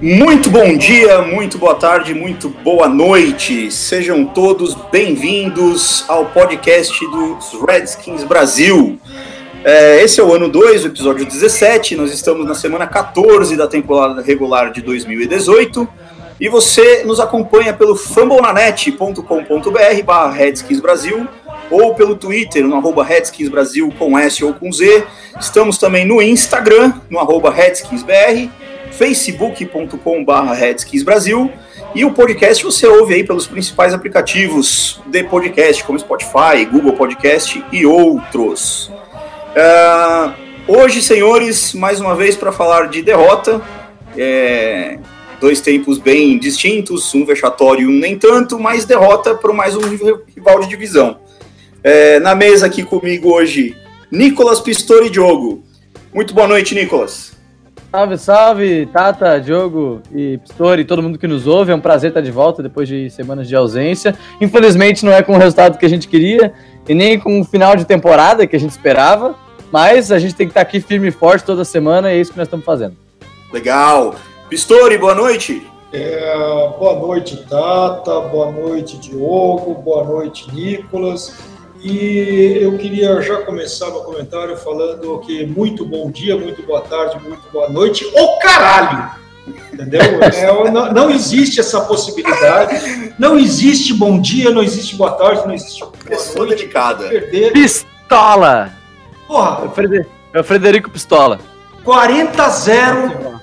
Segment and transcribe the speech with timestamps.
[0.00, 3.70] Muito bom dia, muito boa tarde, muito boa noite.
[3.70, 9.00] Sejam todos bem-vindos ao podcast dos Redskins Brasil.
[9.64, 11.96] É, esse é o ano 2, o episódio 17.
[11.96, 15.88] Nós estamos na semana 14 da temporada regular de 2018.
[16.38, 21.26] E você nos acompanha pelo fambonanet.com.br barra Redskins Brasil
[21.70, 25.06] ou pelo Twitter, no arroba Redskins Brasil com S ou com Z.
[25.40, 28.50] Estamos também no Instagram, no arroba RedskinsBR
[28.96, 31.04] facebook.com.br Redskins
[31.94, 37.62] e o podcast você ouve aí pelos principais aplicativos de podcast, como Spotify, Google Podcast
[37.70, 38.90] e outros.
[39.56, 40.32] Uh,
[40.66, 43.62] hoje, senhores, mais uma vez para falar de derrota,
[44.16, 44.98] é,
[45.40, 49.80] dois tempos bem distintos, um vexatório e um nem tanto, mas derrota para mais um
[49.80, 51.18] rival de divisão.
[51.84, 53.76] É, na mesa aqui comigo hoje,
[54.10, 55.62] Nicolas Pistori Diogo.
[56.12, 57.35] Muito boa noite, Nicolas.
[57.96, 61.72] Salve, salve, Tata, Diogo e Pistori, todo mundo que nos ouve.
[61.72, 64.14] É um prazer estar de volta depois de semanas de ausência.
[64.38, 66.52] Infelizmente não é com o resultado que a gente queria
[66.86, 69.34] e nem com o final de temporada que a gente esperava,
[69.72, 72.32] mas a gente tem que estar aqui firme e forte toda semana e é isso
[72.32, 72.98] que nós estamos fazendo.
[73.50, 74.14] Legal.
[74.50, 75.66] Pistori, boa noite.
[75.90, 78.20] É, boa noite, Tata.
[78.20, 79.72] Boa noite, Diogo.
[79.72, 81.38] Boa noite, Nicolas.
[81.86, 87.16] E eu queria já começar meu comentário falando que muito bom dia, muito boa tarde,
[87.22, 89.10] muito boa noite, ô caralho!
[89.72, 90.00] Entendeu?
[90.20, 93.14] É, não, não, existe essa possibilidade.
[93.16, 96.58] Não existe bom dia, não existe boa tarde, não existe boa Pessoa noite.
[96.58, 97.08] delicada.
[97.08, 97.52] Perder.
[97.52, 98.72] Pistola!
[99.28, 99.72] Porra!
[100.32, 101.38] É o Frederico Pistola.
[101.84, 103.40] 40 a 0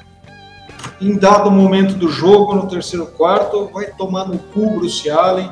[1.00, 5.50] em dado momento do jogo, no terceiro quarto, vai tomar no cu Bruce Allen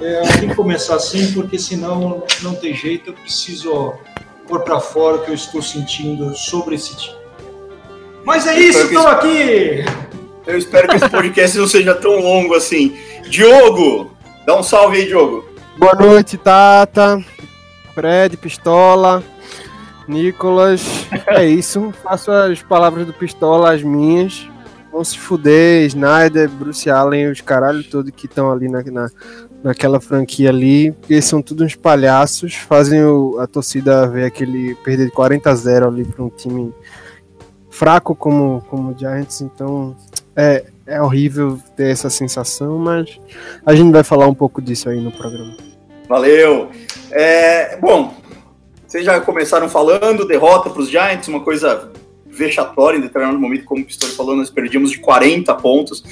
[0.00, 3.94] é, tem que começar assim, porque senão não tem jeito, eu preciso
[4.48, 7.18] pôr para fora o que eu estou sentindo sobre esse time.
[8.24, 9.84] Mas é isso, estamos aqui!
[10.46, 12.96] Eu espero que esse podcast não seja tão longo assim.
[13.28, 14.10] Diogo,
[14.46, 15.44] dá um salve aí, Diogo.
[15.76, 17.22] Boa noite, Tata,
[17.94, 19.22] Fred, Pistola,
[20.08, 20.82] Nicolas.
[21.28, 24.48] É isso, faço as palavras do Pistola as minhas.
[24.90, 29.08] Vão se fuder, Snyder, Bruce Allen, os caralhos todos que estão ali na, na,
[29.62, 35.06] naquela franquia ali, porque são todos uns palhaços, fazem o, a torcida ver aquele perder
[35.06, 36.72] de 40 a 0 ali para um time
[37.68, 39.96] fraco como, como o Giants, então
[40.34, 43.18] é, é horrível ter essa sensação, mas
[43.64, 45.56] a gente vai falar um pouco disso aí no programa.
[46.08, 46.70] Valeu!
[47.10, 48.14] É, bom,
[48.86, 51.92] vocês já começaram falando, derrota para os Giants, uma coisa
[52.26, 56.02] vexatória em determinado momento, como o Pistori falou, nós perdíamos de 40 pontos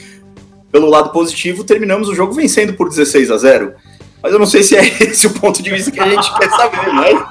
[0.71, 3.75] pelo lado positivo, terminamos o jogo vencendo por 16 a 0.
[4.23, 6.51] Mas eu não sei se é esse o ponto de vista que a gente quer
[6.51, 7.25] saber, mas.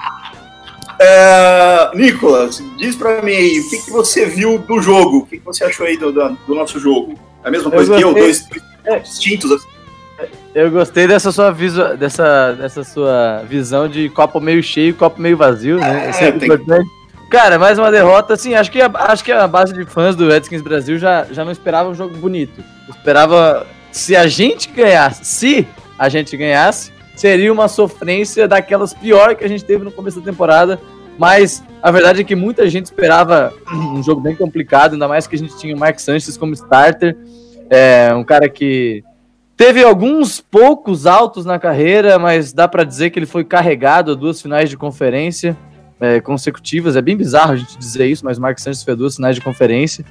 [1.00, 5.20] É, Nicolas, diz para mim aí, o que, que você viu do jogo?
[5.20, 7.14] O que, que você achou aí do, do, do nosso jogo?
[7.44, 8.14] É a mesma coisa eu que eu?
[8.14, 8.48] Dois,
[8.84, 9.68] dois distintos assim?
[10.56, 11.96] Eu gostei dessa sua, visu...
[11.98, 16.12] dessa, dessa sua visão de copo meio cheio e copo meio vazio, né?
[16.20, 16.50] É, é tem...
[17.30, 20.30] Cara, mais uma derrota, assim, acho que, a, acho que a base de fãs do
[20.30, 22.64] Redskins Brasil já, já não esperava um jogo bonito.
[22.88, 25.68] Esperava, se a gente ganhasse, se
[26.00, 30.26] a gente ganhasse, seria uma sofrência daquelas pior que a gente teve no começo da
[30.26, 30.80] temporada,
[31.18, 35.36] mas a verdade é que muita gente esperava um jogo bem complicado, ainda mais que
[35.36, 37.18] a gente tinha o Mark Sanchez como starter,
[37.70, 39.04] é, um cara que
[39.58, 44.16] teve alguns poucos altos na carreira, mas dá para dizer que ele foi carregado a
[44.16, 45.58] duas finais de conferência
[46.00, 46.96] é, consecutivas.
[46.96, 49.42] É bem bizarro a gente dizer isso, mas o Marcos Santos fez duas finais de
[49.42, 50.06] conferência.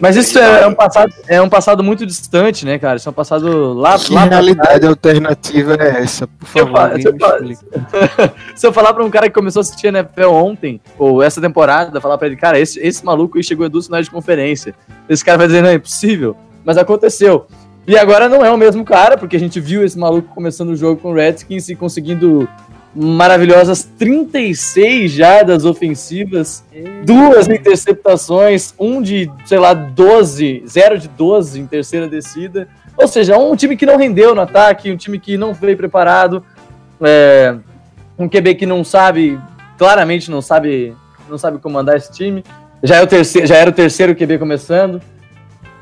[0.00, 2.96] Mas isso é, é, um passado, é um passado muito distante, né, cara?
[2.96, 3.98] Isso é um passado lá.
[3.98, 6.26] Que lá realidade alternativa é essa?
[6.26, 9.62] Por favor, se eu, se eu, se eu falar pra um cara que começou a
[9.62, 13.44] assistir a NFL ontem, ou essa temporada, falar pra ele, cara, esse, esse maluco aí
[13.44, 14.74] chegou em duas finais de conferência.
[15.08, 16.36] Esse cara vai dizer, não, é impossível.
[16.64, 17.46] Mas aconteceu.
[17.86, 20.76] E agora não é o mesmo cara, porque a gente viu esse maluco começando o
[20.76, 22.48] jogo com o Redskins e conseguindo
[22.94, 26.64] maravilhosas 36 jardas ofensivas,
[27.04, 32.68] duas interceptações, um de, sei lá, 12, 0 de 12 em terceira descida.
[32.96, 36.44] Ou seja, um time que não rendeu no ataque, um time que não veio preparado,
[37.00, 37.56] é,
[38.18, 39.40] um QB que não sabe,
[39.78, 40.94] claramente não sabe,
[41.28, 42.44] não sabe comandar esse time.
[42.82, 45.00] Já, é o terceiro, já era o terceiro QB começando.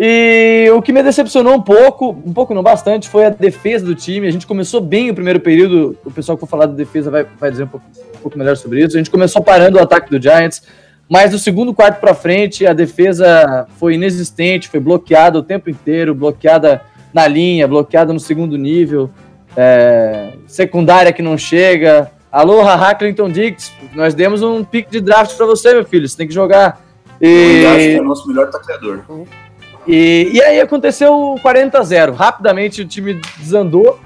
[0.02, 3.94] E o que me decepcionou um pouco, um pouco não bastante, foi a defesa do
[3.94, 4.26] time.
[4.26, 5.94] A gente começou bem o primeiro período.
[6.02, 7.84] O pessoal que for falar da defesa vai, vai dizer um pouco
[8.20, 8.96] pouco melhor sobre isso.
[8.96, 10.62] A gente começou parando o ataque do Giants,
[11.08, 16.14] mas do segundo quarto para frente a defesa foi inexistente, foi bloqueada o tempo inteiro,
[16.14, 16.82] bloqueada
[17.12, 19.10] na linha, bloqueada no segundo nível,
[19.56, 22.10] é, secundária que não chega.
[22.30, 26.16] Alô, Haha Clinton Dix, nós demos um pick de draft para você, meu filho, você
[26.16, 26.80] tem que jogar.
[27.20, 27.66] E...
[27.66, 29.02] Acho que é o nosso melhor tacleador.
[29.86, 32.12] E, e aí aconteceu o 40 a 0.
[32.12, 33.98] Rapidamente o time desandou.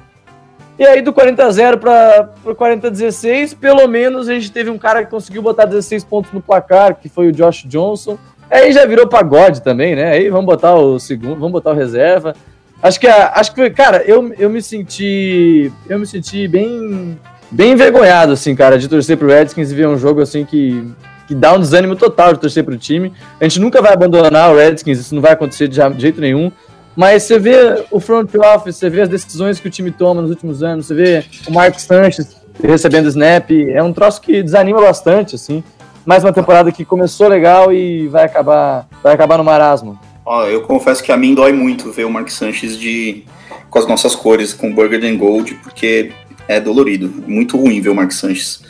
[0.79, 4.51] E aí do 40 a 0 para o 40 a 16, pelo menos a gente
[4.51, 8.19] teve um cara que conseguiu botar 16 pontos no placar, que foi o Josh Johnson.
[8.51, 10.11] Aí já virou pagode também, né?
[10.11, 12.35] Aí vamos botar o segundo, vamos botar o reserva.
[12.83, 17.19] Acho que acho que cara, eu, eu me senti eu me senti bem
[17.51, 20.85] bem envergonhado assim, cara, de torcer pro Redskins e ver um jogo assim que
[21.27, 23.13] que dá um desânimo total de torcer pro time.
[23.41, 26.51] A gente nunca vai abandonar o Redskins, isso não vai acontecer de jeito nenhum.
[26.97, 30.31] Mas você vê o front office, você vê as decisões que o time toma nos
[30.31, 35.35] últimos anos, você vê o Mark Sanchez recebendo snap, é um troço que desanima bastante,
[35.35, 35.65] assim.
[36.07, 39.99] Mais uma temporada que começou legal e vai acabar, vai acabar no marasmo.
[40.25, 43.25] Ó, eu confesso que a mim dói muito ver o Mark Sanchez de
[43.69, 46.13] com as nossas cores, com Burger and Gold, porque
[46.49, 48.63] é dolorido, muito ruim ver o Mark Sanchez.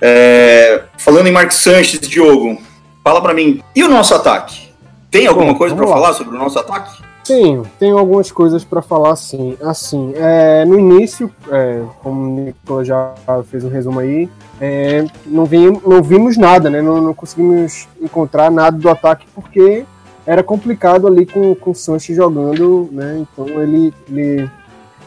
[0.00, 2.58] É, falando em Mark Sanchez, Diogo,
[3.02, 4.68] fala para mim, e o nosso ataque?
[5.10, 7.02] Tem alguma Bom, coisa para falar sobre o nosso ataque?
[7.26, 9.56] Tenho, tenho algumas coisas para falar sim.
[9.60, 13.14] Assim, é, no início, é, como o Nicolas já
[13.50, 14.28] fez um resumo aí,
[14.60, 16.80] é, não, vimos, não vimos nada, né?
[16.80, 19.84] Não, não, conseguimos encontrar nada do ataque porque
[20.24, 23.18] era complicado ali com, com o Sanches jogando, né?
[23.20, 24.50] Então ele, ele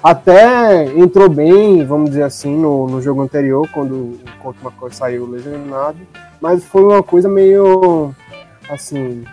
[0.04, 5.30] até entrou bem, vamos dizer assim, no, no jogo anterior, quando o Couto McCoy saiu
[5.30, 5.98] lesionado,
[6.42, 8.14] mas foi uma coisa meio,
[8.70, 9.24] assim,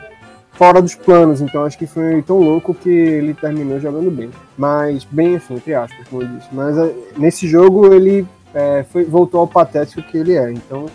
[0.52, 4.30] fora dos planos, então acho que foi tão louco que ele terminou jogando bem.
[4.58, 6.48] Mas, bem assim, entre aspas, como eu disse.
[6.52, 10.86] Mas é, nesse jogo ele é, foi, voltou ao patético que ele é, então...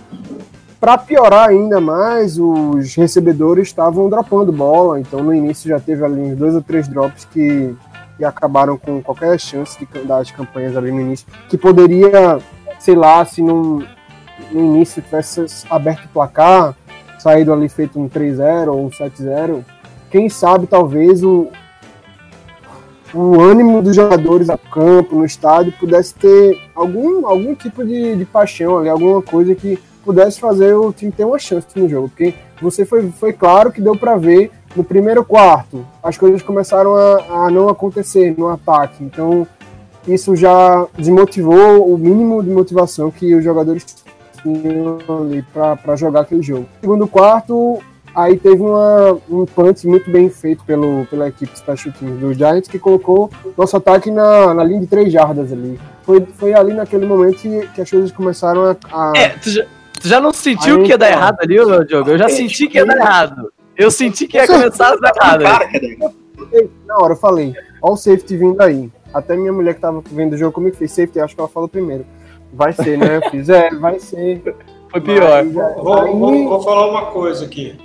[0.79, 6.19] Para piorar ainda mais, os recebedores estavam dropando bola, então no início já teve ali
[6.19, 7.75] uns dois ou três drops que
[8.21, 12.39] e acabaram com qualquer chance de, das campanhas ali no início, que poderia,
[12.79, 13.79] sei lá, se no,
[14.51, 16.75] no início tivesse aberto o placar,
[17.17, 19.63] saído ali feito um 3-0 ou um 7-0,
[20.11, 21.47] quem sabe talvez o,
[23.11, 28.25] o ânimo dos jogadores a campo, no estádio, pudesse ter algum, algum tipo de, de
[28.25, 32.09] paixão ali, alguma coisa que pudesse fazer o time ter uma chance no jogo.
[32.09, 36.95] Porque você foi, foi claro que deu para ver no primeiro quarto, as coisas começaram
[36.95, 39.03] a, a não acontecer no ataque.
[39.03, 39.47] Então,
[40.07, 43.85] isso já desmotivou o mínimo de motivação que os jogadores
[44.41, 46.65] tinham ali para jogar aquele jogo.
[46.79, 47.79] Segundo quarto,
[48.15, 52.67] aí teve uma, um punch muito bem feito pelo, pela equipe Special Teams dos Giants,
[52.67, 55.79] que colocou nosso ataque na, na linha de três jardas ali.
[56.03, 58.75] Foi, foi ali naquele momento que, que as coisas começaram a...
[58.91, 59.13] a...
[59.15, 59.65] É, tu já,
[59.99, 62.09] tu já não sentiu que ia dar errado ali, Diogo?
[62.09, 63.53] Eu já é, senti que ia dar errado.
[63.81, 65.63] Eu senti que ia começar a dar errado.
[66.85, 68.91] Na hora eu falei, ó o safety vindo aí.
[69.11, 71.67] Até minha mulher que tava vendo o jogo comigo fez safety, acho que ela falou
[71.67, 72.05] primeiro.
[72.53, 73.17] Vai ser, né?
[73.17, 74.55] Eu fiz, é, vai ser.
[74.89, 75.43] Foi pior.
[75.43, 75.63] Mas, vou,
[75.99, 76.11] aí...
[76.11, 77.75] vou, vou, falar uma coisa aqui.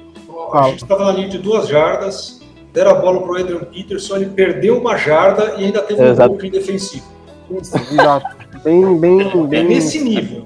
[0.52, 2.42] A gente estava na linha de duas jardas,
[2.74, 6.50] deram a bola pro Adrian Peterson, ele perdeu uma jarda e ainda teve um pouco
[6.50, 7.06] defensivo.
[7.50, 8.36] Isso, exato.
[8.62, 9.60] Bem, bem, é bem.
[9.60, 10.44] É nesse nível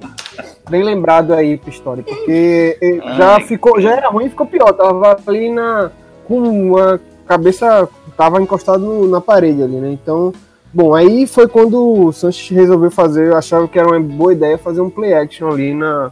[0.71, 2.79] bem lembrado aí, Pistori, porque
[3.17, 4.73] já ficou, já era ruim e ficou pior.
[4.73, 5.91] Tava ali na
[6.27, 9.91] com uma cabeça tava encostado na parede ali, né?
[9.91, 10.33] Então,
[10.73, 14.57] bom, aí foi quando o Sanches resolveu fazer, eu achava que era uma boa ideia
[14.57, 16.11] fazer um play action ali na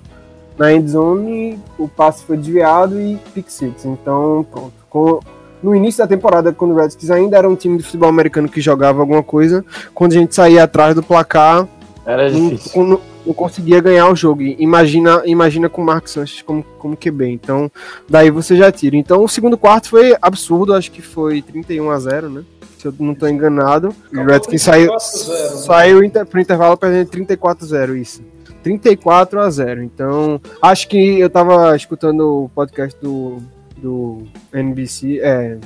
[0.58, 3.84] na end zone, o passe foi desviado e pick six.
[3.84, 4.72] Então, pronto.
[4.90, 5.20] Com,
[5.62, 8.60] no início da temporada, quando o Redskins ainda era um time de futebol americano que
[8.60, 11.66] jogava alguma coisa, quando a gente saía atrás do placar,
[12.04, 12.84] era difícil.
[12.84, 14.42] Não, não conseguia ganhar o jogo.
[14.42, 17.28] Imagina, imagina com o Marcos Sanches como, como QB.
[17.28, 17.70] Então,
[18.08, 18.96] daí você já tira.
[18.96, 22.44] Então, o segundo quarto foi absurdo, acho que foi 31 a 0 né?
[22.78, 23.94] Se eu não estou enganado.
[24.12, 25.48] o Redskins saiu, 0, né?
[25.56, 28.22] saiu inter, pro intervalo perdendo 34 a 0, isso.
[28.62, 29.82] 34 a 0.
[29.82, 33.38] Então, acho que eu tava escutando o podcast do,
[33.76, 35.58] do NBC, é,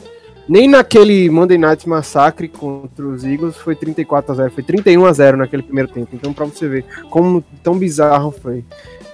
[0.52, 5.12] nem naquele Monday Night Massacre contra os Eagles foi 34 a 0, foi 31 a
[5.14, 6.11] 0 naquele primeiro tempo.
[6.12, 8.62] Então, para você ver como tão bizarro foi.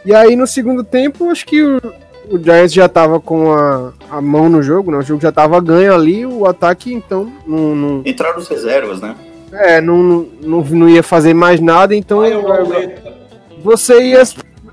[0.04, 1.80] E aí no segundo tempo, acho que o,
[2.28, 4.98] o Giants já tava com a, a mão no jogo, né?
[4.98, 8.02] O jogo já tava ganho ali, o ataque então não, não...
[8.04, 9.14] entraram os reservas, né?
[9.52, 12.22] É, não, não, não ia fazer mais nada, então
[13.62, 14.24] você ia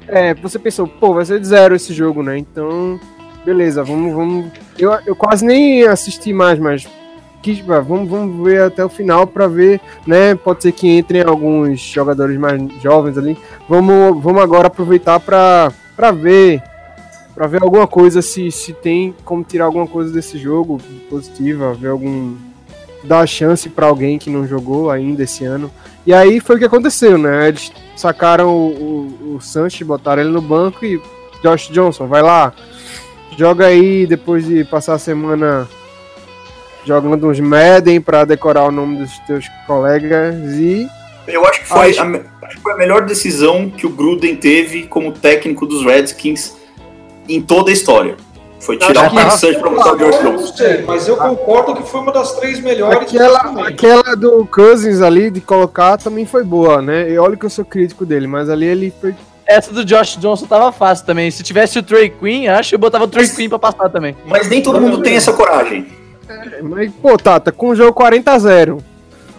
[0.08, 2.40] é, você pensou, pô, vai ser de zero esse jogo, né?
[2.40, 3.00] Então
[3.46, 4.52] beleza, vamos, vamos.
[4.78, 6.88] Eu, eu quase nem assisti mais, mas
[7.42, 10.34] quis, vamos, vamos ver até o final para ver, né?
[10.34, 13.38] Pode ser que entrem alguns jogadores mais jovens ali.
[13.70, 15.72] Vamos, vamos agora aproveitar para
[16.12, 16.62] ver
[17.36, 21.90] para ver alguma coisa se, se tem como tirar alguma coisa desse jogo positiva, ver
[21.90, 22.34] algum
[23.04, 25.70] dar chance para alguém que não jogou ainda esse ano.
[26.06, 27.50] E aí foi o que aconteceu, né?
[27.50, 31.00] Eles sacaram o, o, o botaram ele no banco e
[31.44, 32.54] Josh Johnson, vai lá,
[33.38, 35.68] joga aí depois de passar a semana
[36.86, 40.88] jogando uns Madden para decorar o nome dos teus colegas e
[41.28, 42.02] eu acho que foi, acho...
[42.02, 46.56] A, acho que foi a melhor decisão que o Gruden teve como técnico dos Redskins
[47.28, 48.16] em toda a história.
[48.60, 52.02] Foi tirar o Mark Sanchez para botar o George sei, mas eu concordo que foi
[52.02, 52.98] uma das três melhores.
[52.98, 57.12] Aquela, aquela do Cousins ali, de colocar, também foi boa, né?
[57.12, 59.14] E olha que eu sou crítico dele, mas ali ele foi...
[59.48, 61.30] Essa do Josh Johnson tava fácil também.
[61.30, 64.16] Se tivesse o Trey Queen, acho que eu botava o Trey Queen pra passar também.
[64.26, 65.86] Mas nem todo mundo tem essa coragem.
[66.28, 68.84] É, mas, pô, Tata, com o jogo 40 a 0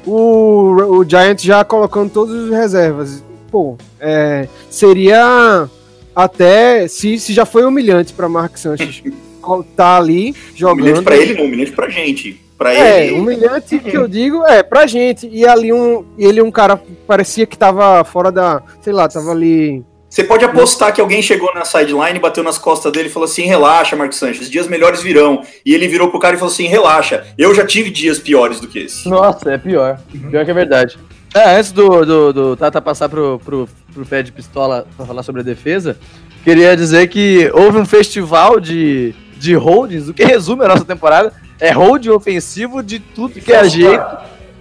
[0.07, 5.69] o, o Giants já colocando todas as reservas, pô, é, seria
[6.15, 9.03] até se, se já foi humilhante para Mark Sanchez
[9.77, 10.81] tá ali jogando.
[10.81, 12.41] Humilhante para ele, não humilhante para gente.
[12.57, 13.21] Pra é, ele...
[13.21, 15.29] humilhante que eu digo é pra gente.
[15.29, 19.85] E ali um, ele um cara parecia que tava fora da, sei lá, tava ali
[20.09, 23.43] você pode apostar que alguém chegou na sideline, bateu nas costas dele e falou assim:
[23.43, 25.43] relaxa, Marcos Sanches, dias melhores virão.
[25.65, 28.69] E ele virou pro cara e falou assim: relaxa, eu já tive dias piores do
[28.69, 29.09] que esse.
[29.09, 29.99] Nossa, é pior.
[30.31, 30.99] Pior que é verdade.
[31.35, 35.43] É, antes do, do, do Tata passar pro, pro, pro Fed Pistola pra falar sobre
[35.43, 35.99] a defesa,
[36.43, 41.33] queria dizer que houve um festival de, de holdings, o que resume a nossa temporada.
[41.59, 44.05] É holding ofensivo de tudo que é jeito.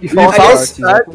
[0.02, 1.06] E false start.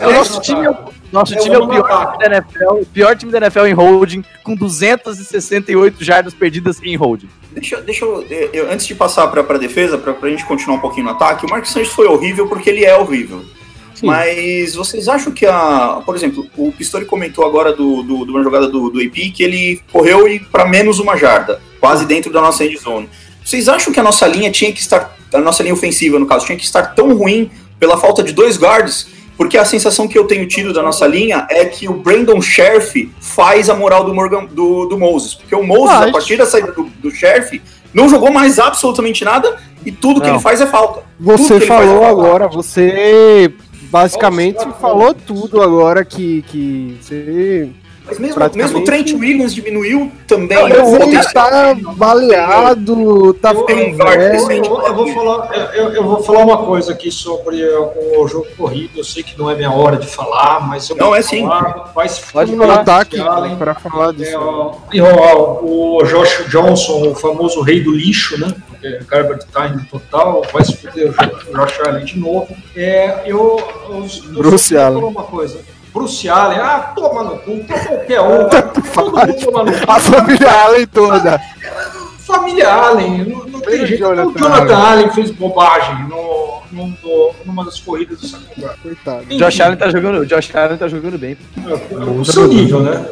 [0.00, 0.74] É, o nosso time, é,
[1.12, 4.24] nosso time é o pior time da NFL, o pior time da NFL em holding,
[4.44, 7.28] com 268 jardas perdidas em holding.
[7.52, 10.80] Deixa, deixa eu, eu antes de passar para a defesa, para a gente continuar um
[10.80, 13.44] pouquinho no ataque, o Marcos Sanches foi horrível porque ele é horrível.
[13.94, 14.06] Sim.
[14.06, 16.00] Mas vocês acham que a.
[16.06, 19.42] Por exemplo, o Pistori comentou agora do, do, de uma jogada do, do AP que
[19.42, 23.10] ele correu para menos uma jarda, quase dentro da nossa end zone.
[23.44, 25.16] Vocês acham que a nossa linha tinha que estar.
[25.32, 28.56] A nossa linha ofensiva, no caso, tinha que estar tão ruim pela falta de dois
[28.56, 29.06] guards?
[29.40, 33.10] Porque a sensação que eu tenho tido da nossa linha é que o Brandon Sheriff
[33.18, 35.32] faz a moral do Morgan do, do Moses.
[35.32, 37.58] Porque o Moses, a partir da saída do, do Sheriff,
[37.94, 40.26] não jogou mais absolutamente nada e tudo não.
[40.26, 41.04] que ele faz é falta.
[41.18, 43.50] Você falou é agora, você
[43.84, 47.70] basicamente falou tudo agora que, que você
[48.10, 50.58] mas mesmo, mesmo o Trent Williams diminuiu também.
[50.68, 56.44] Não, ele tá baleado, tá eu, eu, eu, eu, vou falar, eu, eu, vou falar
[56.44, 58.98] uma coisa aqui sobre o jogo corrido.
[58.98, 61.46] Eu sei que não é minha hora de falar, mas eu não é sim.
[62.32, 63.16] Pode falar ataque
[63.58, 64.36] para falar disso.
[64.92, 68.54] É, e, ó, o Josh Johnson, o famoso rei do lixo, né?
[69.06, 72.56] Garbage Time total, vai se fuder o Josh Allen de novo.
[72.74, 75.04] É, eu, eu, eu Bruce Allen.
[75.04, 75.60] uma coisa.
[75.92, 79.90] Bruce Allen, ah, toma no cu, qualquer um, todo mundo toma no cu.
[79.90, 81.40] A família Allen toda.
[82.20, 83.98] Família Allen, não, não tem jeito.
[83.98, 84.92] Jonathan o Jonathan Allen.
[84.92, 88.76] Allen fez bobagem no, no, numa das corridas do Sakuga.
[88.82, 89.24] Coitado.
[89.36, 91.36] Josh Allen tá jogando, Josh Allen tá jogando bem.
[91.66, 93.04] É, o seu nível, né?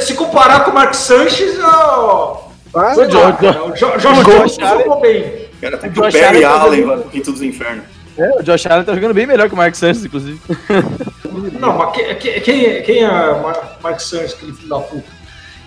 [0.00, 2.50] Se comparar com o Mark Sanches, ó.
[2.74, 4.04] Ah, o Josh
[4.66, 5.46] Allen jogou bem.
[5.60, 7.95] Cara, tem o Barry tá Allen lá no Quinto dos Infernos.
[8.18, 10.40] É, o Josh Allen tá jogando bem melhor que o Mark Sanchez, inclusive.
[11.60, 13.08] Não, mas quem, quem, quem é
[13.82, 15.16] Mark Sanchez, aquele filho da puta?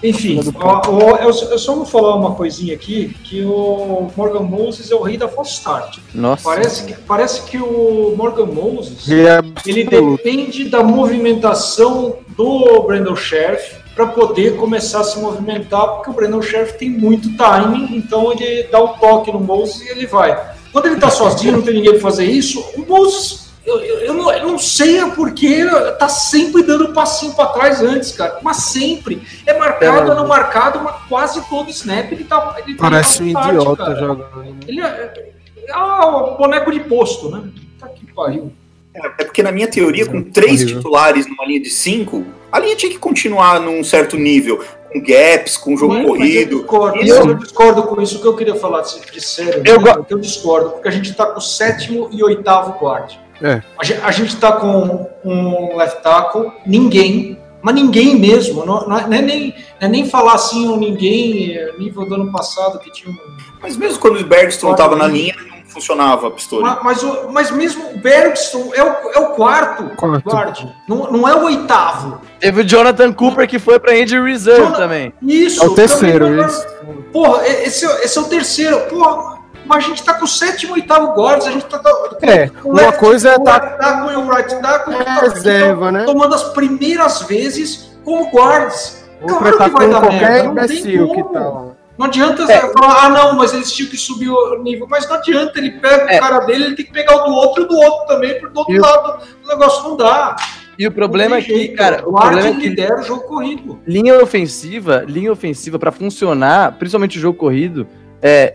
[0.02, 4.96] Enfim, ó, eu, eu, só vou falar uma coisinha aqui, que o Morgan Moses é
[4.96, 5.98] o rei da false start.
[6.14, 6.44] Nossa.
[6.44, 13.76] Parece que, parece que o Morgan Moses, é ele depende da movimentação do Brandon Sheriff
[13.94, 18.64] para poder começar a se movimentar, porque o Brandon Sheriff tem muito timing, então ele
[18.72, 20.59] dá o um toque no Moses e ele vai.
[20.72, 24.14] Quando ele está sozinho, não tem ninguém para fazer isso, o Moses, eu, eu, eu,
[24.14, 25.66] não, eu não sei porque
[26.00, 28.40] tá sempre dando passinho para trás antes, cara.
[28.42, 29.22] Mas sempre.
[29.46, 32.56] É marcado, é, não marcado, mas quase todo snap ele tá.
[32.66, 34.00] Ele tá Parece um idiota cara.
[34.00, 34.38] jogando.
[34.38, 34.56] Né?
[34.68, 35.34] Ele é,
[35.68, 37.44] é um boneco de posto, né?
[37.80, 38.52] Tá que pariu.
[38.94, 42.76] É, é porque na minha teoria, com três titulares numa linha de cinco, a linha
[42.76, 46.52] tinha que continuar num certo nível com gaps, com jogo Mãe, corrido.
[46.52, 47.16] Eu discordo, isso...
[47.16, 49.62] eu discordo com isso que eu queria falar de, de sério.
[49.66, 49.94] Eu, né?
[50.10, 53.14] eu discordo, porque a gente está com o sétimo e oitavo guard.
[53.42, 53.62] É.
[54.04, 58.66] A gente está com um left tackle, ninguém, mas ninguém mesmo.
[58.66, 62.32] Não, não, é, nem, não é nem falar assim, um ninguém, é, nível do ano
[62.32, 63.18] passado que tinha um.
[63.62, 65.36] Mas mesmo quando o Bergstrom estava na linha,
[65.70, 66.80] funcionava a pistola.
[66.84, 70.30] Mas, mas, mas, mesmo o Bergson é o, é o quarto, quarto.
[70.30, 72.20] guard, não, não é o oitavo.
[72.40, 75.14] Teve o Jonathan Cooper que foi para injury reserve Jonathan, também.
[75.22, 75.64] Isso.
[75.64, 76.68] É o terceiro, também, isso.
[77.14, 78.80] Porra, esse, esse é o terceiro.
[78.90, 81.80] Porra, Mas a gente tá com o sétimo e oitavo guardas, a gente tá.
[82.22, 85.20] É, com uma left coisa é o tá- tackle e o right tackle que tá-
[85.22, 86.04] reserva, que né?
[86.06, 88.98] Tomando as primeiras vezes como guardas.
[89.22, 91.66] Outra Claro tá que vai com dar qualquer merda, não tem imbecil que tá lá.
[92.00, 92.62] Não adianta É.
[92.72, 94.88] falar, ah, não, mas eles tinham que subir o nível.
[94.90, 96.16] Mas não adianta, ele pega É.
[96.16, 98.40] o cara dele, ele tem que pegar o do outro e o do outro também,
[98.40, 100.34] porque do outro E lado o negócio não dá.
[100.78, 101.76] E o problema é que, jeito.
[101.76, 103.82] cara, o problema é que lidera o jogo corrido.
[103.86, 107.86] linha ofensiva, linha ofensiva para funcionar, principalmente o jogo corrido,
[108.22, 108.54] é,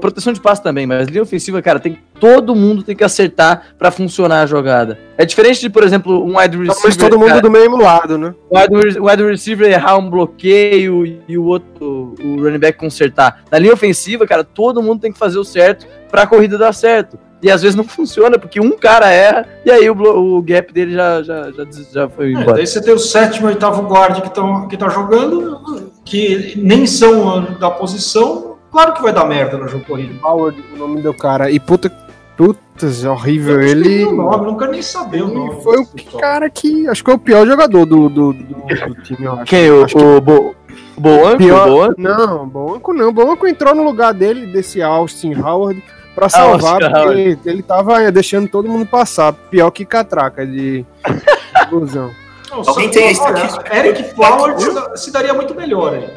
[0.00, 3.90] proteção de passe também, mas linha ofensiva, cara, tem todo mundo tem que acertar para
[3.90, 4.98] funcionar a jogada.
[5.18, 8.16] É diferente de, por exemplo, um wide receiver, Mas todo mundo cara, do mesmo lado,
[8.16, 8.34] né?
[8.48, 13.42] o wide, wide receiver errar um bloqueio e o outro, o running back consertar.
[13.50, 16.72] Na linha ofensiva, cara, todo mundo tem que fazer o certo para a corrida dar
[16.72, 17.18] certo.
[17.42, 19.96] E às vezes não funciona, porque um cara erra e aí o,
[20.38, 22.54] o gap dele já, já, já, já foi É, embora.
[22.54, 26.86] daí você tem o sétimo e oitavo guarda que estão que tá jogando, que nem
[26.86, 28.51] são ah, da posição.
[28.72, 30.18] Claro que vai dar merda no jogo corrido.
[30.26, 31.50] Howard, o nome do cara.
[31.50, 31.92] E puta,
[32.36, 33.60] putz, horrível.
[33.60, 35.62] Eu esqueci Ele, o nome, não quero nem saber o ele nome.
[35.62, 36.88] foi o cara que.
[36.88, 39.44] Acho que foi o pior jogador do, do, do, do time, eu acho.
[39.44, 39.70] Quem?
[39.70, 40.54] O, Acho que o, Bo,
[40.96, 41.36] o Boanco?
[41.38, 41.94] pior- O Boanco?
[42.00, 43.12] Não, Bonco não.
[43.12, 45.82] Bonco entrou no lugar dele, desse Austin Howard,
[46.14, 49.34] pra salvar, Austin porque ele tava deixando todo mundo passar.
[49.34, 50.84] Pior que catraca de
[51.70, 52.10] ilusão.
[52.50, 53.76] Alguém tem a estatística?
[53.76, 56.08] Eric Flower se, da- se daria muito melhor aí.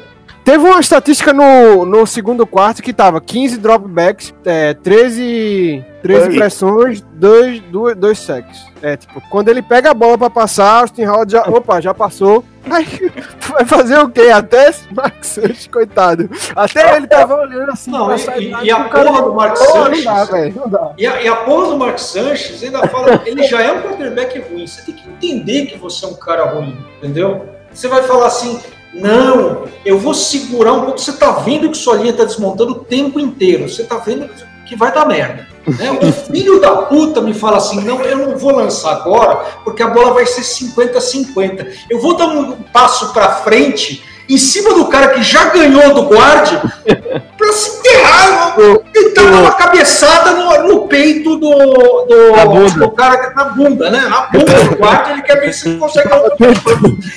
[0.45, 6.35] Teve uma estatística no, no segundo quarto que tava 15 dropbacks, é, 13, 13 Oi.
[6.35, 8.63] pressões, 2 dois, dois sacks.
[8.79, 12.45] É, tipo, quando ele pega a bola pra passar, Austin Howard já, opa, já passou.
[12.69, 12.85] Aí,
[13.49, 14.29] vai fazer o quê?
[14.31, 16.29] Até Max Sanches, coitado.
[16.55, 17.89] Até ele tava olhando assim.
[17.89, 20.05] Não, e- e- e a porra do Mark Pô, Sanches?
[20.05, 20.91] Não dá, velho, não dá.
[20.95, 24.37] E a, e a porra do Mark Sanches ainda fala, ele já é um quarterback
[24.47, 24.67] ruim.
[24.67, 27.47] Você tem que entender que você é um cara ruim, entendeu?
[27.73, 28.59] Você vai falar assim,
[28.95, 30.99] não, eu vou segurar um pouco.
[30.99, 33.67] Você tá vendo que sua linha tá desmontando o tempo inteiro.
[33.69, 34.29] Você tá vendo
[34.65, 35.47] que vai dar merda.
[35.67, 35.91] né?
[35.91, 39.87] O filho da puta me fala assim, não, eu não vou lançar agora, porque a
[39.87, 41.67] bola vai ser 50-50.
[41.89, 46.03] Eu vou dar um passo pra frente em cima do cara que já ganhou do
[46.03, 46.59] guarde
[47.37, 48.55] pra se enterrar,
[48.91, 52.79] tentar dar uma cabeçada no, no peito do, do, Na bunda.
[52.79, 54.01] do cara na bunda, né?
[54.09, 56.29] Na bunda do guarde, ele quer ver se ele consegue dar um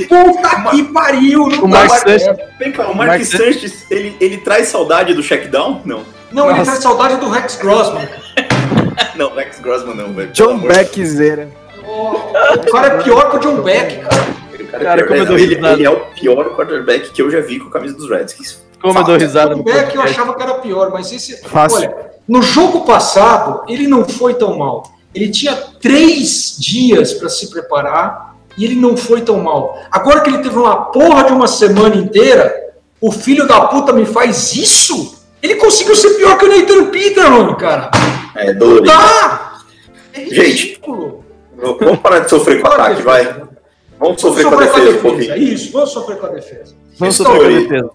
[0.09, 1.49] Puta que pariu!
[1.49, 1.91] Não O Mark
[2.75, 5.81] cá, o Mark Mark Sanches, ele, ele traz saudade do checkdown?
[5.85, 6.03] Não.
[6.31, 6.71] Não, ele Nossa.
[6.73, 8.09] traz saudade do Rex Grossman.
[9.17, 10.31] Não, Rex Grossman não, velho.
[10.31, 11.49] John Beckzeira.
[11.85, 14.27] O, o cara é pior que o John Beck, cara.
[14.71, 15.73] Cara é Cara, como eu dou ele, risada.
[15.75, 18.63] ele é o pior quarterback que eu já vi com a camisa dos Redskins.
[18.81, 21.43] Como eu dou risada O no Beck eu achava que era pior, mas esse.
[21.49, 21.79] Fácil.
[21.79, 24.93] Olha, no jogo passado, ele não foi tão mal.
[25.15, 29.79] Ele tinha três dias para se preparar e ele não foi tão mal.
[29.91, 32.55] Agora que ele teve uma porra de uma semana inteira,
[33.01, 35.25] o filho da puta me faz isso?
[35.43, 37.91] Ele conseguiu ser pior que o Nathan Peterman, cara.
[38.35, 38.87] É, dolorido.
[38.91, 39.59] Tá!
[40.13, 41.25] É Gente, ridículo.
[41.57, 43.43] Vamos parar de sofrer com o Fala ataque, vai.
[43.99, 45.37] Vamos sofrer com a defesa um pouquinho.
[45.37, 46.75] Isso, vamos sofrer com a defesa.
[46.99, 47.91] Vamos sofrer com a defesa.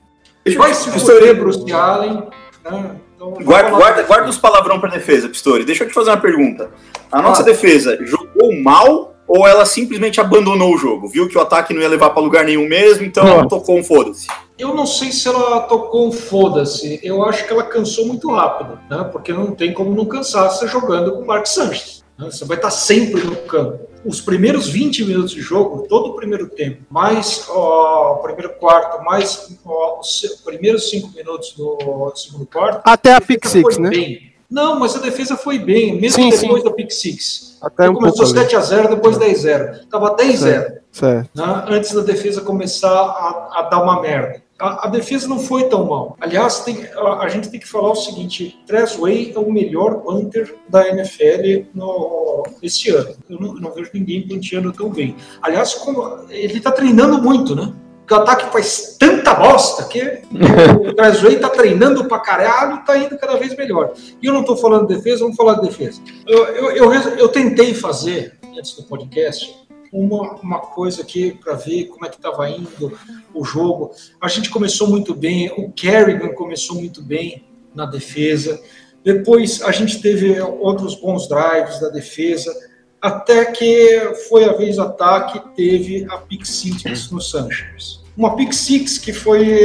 [0.57, 2.23] Vai se fuder, Bruce Allen.
[2.69, 2.95] Né?
[3.15, 5.63] Então, Guarda, guarda, da guarda os palavrão pra defesa, Pistori.
[5.63, 6.71] Deixa eu te fazer uma pergunta.
[7.11, 7.45] A nossa Ah.
[7.45, 11.07] defesa jogou mal ou ela simplesmente abandonou o jogo?
[11.07, 13.33] Viu que o ataque não ia levar pra lugar nenhum mesmo, então Não.
[13.35, 14.27] ela tocou um foda-se.
[14.59, 16.99] Eu não sei se ela tocou um foda-se.
[17.01, 19.07] Eu acho que ela cansou muito rápido, né?
[19.11, 22.03] Porque não tem como não cansar você jogando com o Mark Sanches.
[22.19, 22.29] né?
[22.29, 23.79] Você vai estar sempre no campo.
[24.05, 29.03] Os primeiros 20 minutos de jogo, todo o primeiro tempo, mais ó, o primeiro quarto,
[29.03, 32.81] mais ó, os primeiros cinco minutos do segundo quarto.
[32.83, 33.89] Até a pick six, né?
[33.89, 34.33] bem.
[34.49, 36.69] Não, mas a defesa foi bem, mesmo Sim, depois sim.
[36.69, 37.57] da pick six.
[37.59, 38.33] Até um começou ali.
[38.47, 39.87] 7x0, depois 10x0.
[39.89, 41.29] Tava 10x0 Certo.
[41.33, 44.42] né, antes da defesa começar a, a dar uma merda.
[44.63, 46.15] A, a defesa não foi tão mal.
[46.21, 50.55] Aliás, tem- a, a gente tem que falar o seguinte: Trezway é o melhor punter
[50.69, 53.13] da NFL no, esse ano.
[53.29, 55.17] Eu não, eu não vejo ninguém punteando tão bem.
[55.41, 57.73] Aliás, como, ele está treinando muito, né?
[57.99, 62.97] Porque o ataque faz tanta bosta que o Trezway está treinando pra caralho e está
[62.97, 63.93] indo cada vez melhor.
[64.21, 66.01] E eu não estou falando de defesa, vamos falar de defesa.
[66.25, 69.53] Eu, eu, eu, eu tentei fazer, antes do podcast,
[69.93, 72.91] uma, uma coisa aqui para ver como é que estava indo
[73.33, 73.91] o jogo.
[74.19, 78.59] A gente começou muito bem, o Kerrigan começou muito bem na defesa.
[79.03, 82.53] Depois a gente teve outros bons drives da defesa,
[82.99, 88.01] até que foi a vez ataque, teve a pick six no Sanchez.
[88.15, 89.59] Uma pick six que foi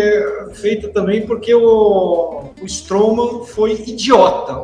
[0.55, 4.55] feita também porque o, o Stroman foi idiota.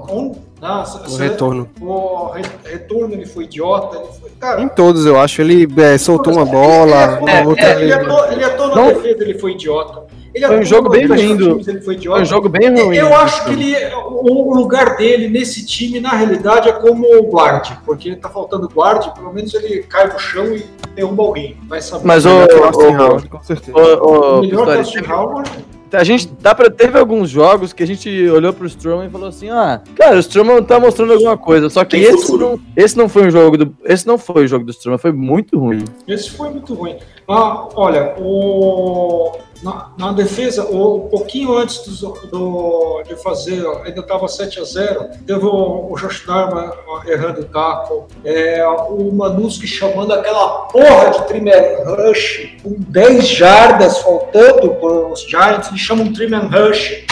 [0.60, 1.68] Né, O retorno.
[1.80, 4.30] o re- retorno ele foi idiota, ele foi.
[4.40, 5.40] Cara, Em todos, eu acho.
[5.42, 8.74] Ele é, soltou uma bola, é, uma é, outra ele, ele- atuou, ele atuou na
[8.76, 8.86] Não.
[8.88, 10.02] defesa, ele foi idiota.
[10.34, 11.60] Ele Foi um jogo bem lindo.
[11.60, 12.96] times, foi, Foi um jogo bem ruim.
[12.96, 17.22] Eu acho que ele, o o lugar dele nesse time, na realidade, é como o
[17.22, 21.56] guarde, porque tá faltando guarde, pelo menos ele cai no chão e derruba alguém.
[21.68, 22.04] Vai saber.
[22.04, 23.78] Mas o, Melhor que o Austin o, Howard, com certeza.
[23.78, 25.50] o, o, melhor que o Pistori, Austin Howard.
[25.94, 29.28] A gente dá pra, teve alguns jogos que a gente olhou pro Strowman e falou
[29.28, 31.70] assim: ah, cara, o Strowman tá mostrando alguma coisa.
[31.70, 32.50] Só que Tem esse futuro.
[32.50, 33.76] não, esse não foi um jogo do.
[33.84, 35.84] Esse não foi o jogo do Strowman, foi muito ruim.
[36.06, 36.96] Esse foi muito ruim.
[37.28, 44.00] Ah, olha, o, na, na defesa, o, um pouquinho antes do, do- de fazer, ainda
[44.00, 49.12] estava 7 a 0 teve o, o Josh Dharma ah, errando o taco, é, o
[49.12, 55.78] Manuski chamando aquela porra de trimmer rush, com 10 jardas faltando para os Giants, ele
[55.78, 57.06] chama um trimmer rush.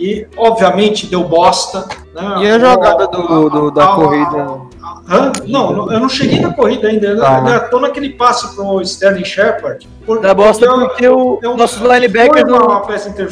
[0.00, 1.84] E, obviamente, deu bosta.
[2.14, 2.36] né?
[2.44, 4.60] E a jogada do- do- da a- corrida?
[5.10, 5.32] Hã?
[5.46, 7.06] Não, não, eu não cheguei na corrida ainda.
[7.08, 9.88] Eu ainda tô naquele passe pro Sterling Shepard.
[10.04, 12.66] Por- Da bosta porque o eu- nossos foi linebackers uma, não.
[12.66, 13.30] uma peça inter,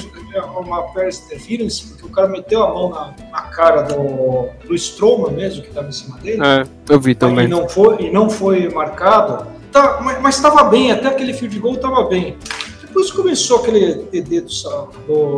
[0.59, 5.33] uma peça interference, porque o cara meteu a mão na, na cara do, do Strowman
[5.33, 6.41] mesmo, que estava em cima dele.
[6.43, 7.47] É, eu vi E também.
[7.47, 9.47] não foi, e não foi marcado.
[9.71, 12.37] Tá, mas estava bem, até aquele field goal estava bem.
[12.81, 14.49] Depois começou aquele TD do,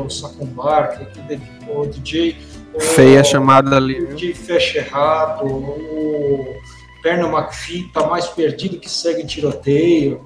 [0.05, 2.37] do Sacon Barkley, aquele o DJ.
[2.79, 4.01] Feia a chamada ali.
[4.01, 6.57] o de fecha errado, o
[7.03, 10.23] Perno McPhee tá mais perdido que segue tiroteio.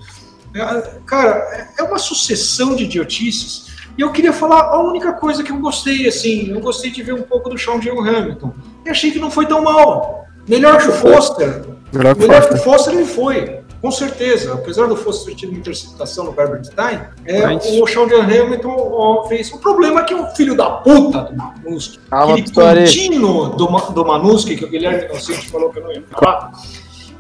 [0.55, 3.73] É, Cara, é uma sucessão de idiotices.
[3.97, 7.15] E eu queria falar a única coisa que eu gostei, assim, eu gostei de ver
[7.15, 8.55] um pouco do Sean John Hamilton.
[8.87, 10.25] E achei que não foi tão mal.
[10.49, 11.63] Melhor que o Foster.
[11.93, 12.63] Melhor que Melhor que o Foster.
[12.63, 13.62] Foster ele foi.
[13.83, 14.55] Com certeza.
[14.55, 17.45] Apesar do Foster ter tido uma interceptação no Herbert Stein, é,
[17.81, 19.53] o Sean John Hamilton fez.
[19.53, 24.05] O problema é que o filho da puta do Manuski, Calma, aquele contínuo do, do
[24.07, 26.53] Manuski, que o Guilherme Inocente falou que eu não ia falar,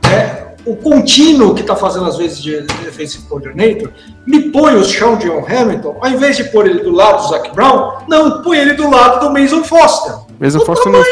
[0.09, 3.91] é, o contínuo que está fazendo às vezes de defensive coordinator,
[4.25, 7.53] me põe o Sean John Hamilton, ao invés de pôr ele do lado do Zac
[7.53, 10.15] Brown, não, põe ele do lado do Mason Foster.
[10.39, 11.03] Mesmo O Foster não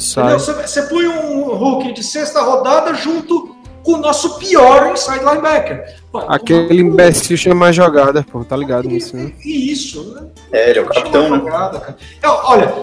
[0.00, 0.38] sai.
[0.38, 3.56] você põe um Hulk de sexta rodada junto
[3.88, 5.96] com o nosso pior inside linebacker.
[6.28, 8.44] Aquele imbecil chama mais jogada, pô.
[8.44, 9.32] Tá ligado nisso, né?
[9.42, 10.26] E isso, né?
[10.52, 11.38] É, ele é o capitão, né?
[11.38, 11.96] jogada, cara.
[12.22, 12.74] É, Olha,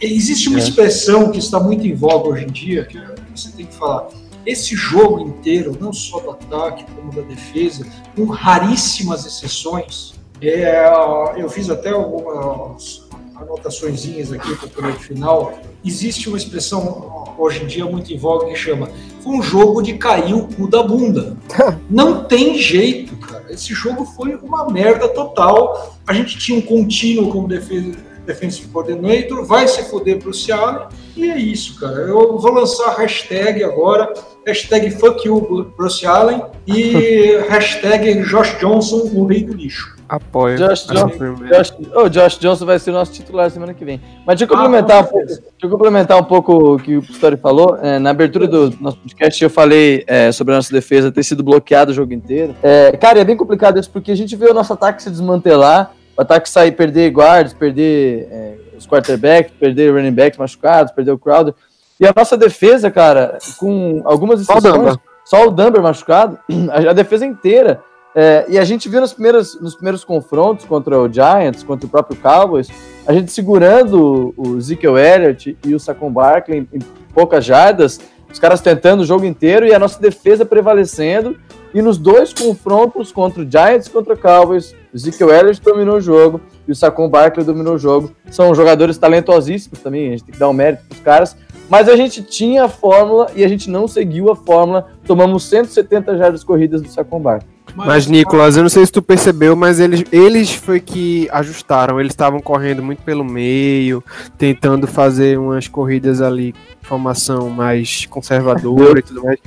[0.00, 0.62] existe uma É.
[0.62, 2.96] expressão que está muito em voga hoje em dia, que
[3.34, 4.06] você tem que falar.
[4.46, 10.88] Esse jogo inteiro, não só do ataque como da defesa, com raríssimas exceções, é,
[11.36, 13.04] eu fiz até algumas
[13.34, 15.58] anotaçõezinhas aqui para o final.
[15.84, 18.88] Existe uma expressão hoje em dia muito em voga que chama
[19.26, 21.36] um jogo de cair o cu da bunda.
[21.90, 23.46] Não tem jeito, cara.
[23.50, 25.96] Esse jogo foi uma merda total.
[26.06, 27.92] A gente tinha um contínuo como defesa,
[28.26, 31.94] defensive coordinator, vai se foder pro Seattle, e é isso, cara.
[31.94, 34.12] Eu vou lançar a hashtag agora,
[34.46, 39.95] hashtag fuck you Bruce Allen e hashtag Josh Johnson, o rei do lixo.
[40.08, 40.56] Apoio.
[40.56, 41.34] Josh Johnson-.
[41.46, 44.00] Josh, o Josh Johnson vai ser o nosso titular semana que vem.
[44.26, 46.96] Mas deixa eu Ah, complementar, com um, pouco, deixa eu complementar um pouco o que
[46.96, 47.78] o Pistori falou.
[47.82, 51.42] É, na abertura do nosso podcast, eu falei é, sobre a nossa defesa ter sido
[51.42, 52.54] bloqueado o jogo inteiro.
[52.62, 55.92] É, cara, é bem complicado isso, porque a gente vê o nosso ataque se desmantelar,
[56.16, 61.18] o ataque sair, perder guards, perder é, os quarterbacks, perder running backs machucados, perder o
[61.18, 61.54] Crowder.
[61.98, 66.38] E a nossa defesa, cara, com algumas Só o exceções, só o Dumber machucado,
[66.70, 67.82] a, a defesa inteira.
[68.18, 71.90] É, e a gente viu nos primeiros, nos primeiros confrontos contra o Giants, contra o
[71.90, 72.66] próprio Cowboys,
[73.06, 76.80] a gente segurando o o Ezekiel Elliott e o Saquon Barkley em, em
[77.12, 78.00] poucas jardas,
[78.32, 81.36] os caras tentando o jogo inteiro e a nossa defesa prevalecendo.
[81.74, 85.96] E nos dois confrontos contra o Giants e contra o Cowboys, o Ezekiel Elliott dominou
[85.96, 88.12] o jogo e o Saquon Barkley dominou o jogo.
[88.30, 91.36] São jogadores talentosíssimos também, a gente tem que dar um mérito para os caras.
[91.68, 94.86] Mas a gente tinha a fórmula e a gente não seguiu a fórmula.
[95.04, 97.55] Tomamos 170 jardas corridas do Saquon Barkley.
[97.74, 102.00] Mas, Nicolas, eu não sei se tu percebeu, mas eles, eles foi que ajustaram.
[102.00, 104.02] Eles estavam correndo muito pelo meio,
[104.38, 109.38] tentando fazer umas corridas ali, formação mais conservadora e tudo mais.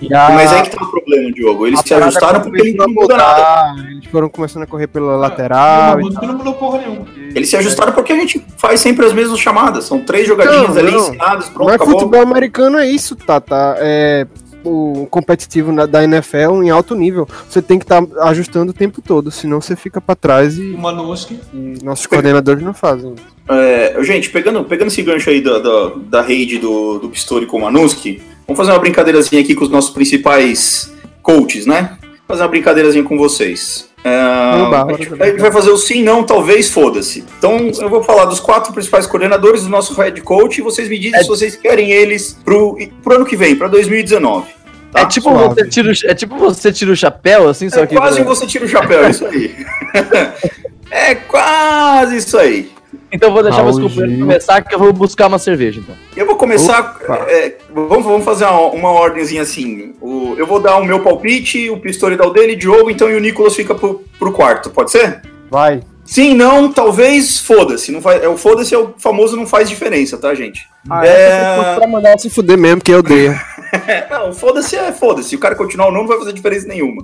[0.00, 1.66] E a- Mas aí que tá o problema, Diogo.
[1.66, 3.80] Eles se ajustaram porque começou não a muda nada.
[3.90, 5.94] Eles foram começando a correr pela lateral.
[5.94, 7.06] o Manuski não mudou porra nenhuma.
[7.34, 9.84] Eles se ajustaram porque a gente faz sempre as mesmas chamadas.
[9.84, 10.98] São três jogadinhas Não, ali não.
[11.00, 11.98] ensinadas, pronto, Mas acabou.
[11.98, 13.40] futebol americano é isso, tá?
[13.40, 14.26] tá é,
[14.68, 17.28] o competitivo na- da NFL em alto nível.
[17.48, 20.76] Você tem que estar ajustando o tempo todo, senão você fica pra trás O e,
[20.76, 21.38] Manuski.
[21.54, 23.14] e nossos coordenadores não fazem.
[23.48, 27.58] É, gente, pegando, pegando esse gancho aí da, da, da rede do, do Pistori com
[27.58, 31.96] o Manuski, vamos fazer uma brincadeirazinha aqui com os nossos principais coaches, né?
[32.26, 33.88] Fazer uma brincadeirazinha com vocês.
[34.06, 37.24] É, Oba, a, gente, a gente vai fazer o sim, não, talvez, foda-se.
[37.38, 40.96] Então eu vou falar dos quatro principais coordenadores do nosso head coach e vocês me
[40.96, 44.46] dizem se vocês querem eles pro, pro ano que vem, para 2019.
[44.92, 45.00] Tá?
[45.00, 45.54] É tipo, suave.
[45.56, 47.96] você tira o, é tipo você tira o chapéu, assim, só É que.
[47.96, 49.56] quase você tira o chapéu, é isso aí.
[50.88, 52.75] é quase isso aí.
[53.12, 54.26] Então eu vou deixar meus Raul companheiros Gil.
[54.26, 55.94] começar, que eu vou buscar uma cerveja, então.
[56.16, 56.98] Eu vou começar.
[57.28, 59.94] É, vamos, vamos fazer uma, uma ordemzinha assim.
[60.00, 63.14] O- eu vou dar o meu palpite, o Pistori dá o dele, Diogo, então e
[63.16, 65.22] o Nicolas fica pro, pro quarto, pode ser?
[65.50, 65.82] Vai.
[66.04, 67.90] Sim, não, talvez, foda-se.
[67.90, 70.66] Não faz, é, o foda-se é o famoso não faz diferença, tá, gente?
[70.88, 71.72] Ah, É.
[71.72, 71.74] é...
[71.76, 73.38] pra mandar se fuder mesmo, que eu odeio.
[74.08, 75.30] Não, foda-se é foda-se.
[75.30, 77.02] Se o cara continuar ou não, não vai fazer diferença nenhuma.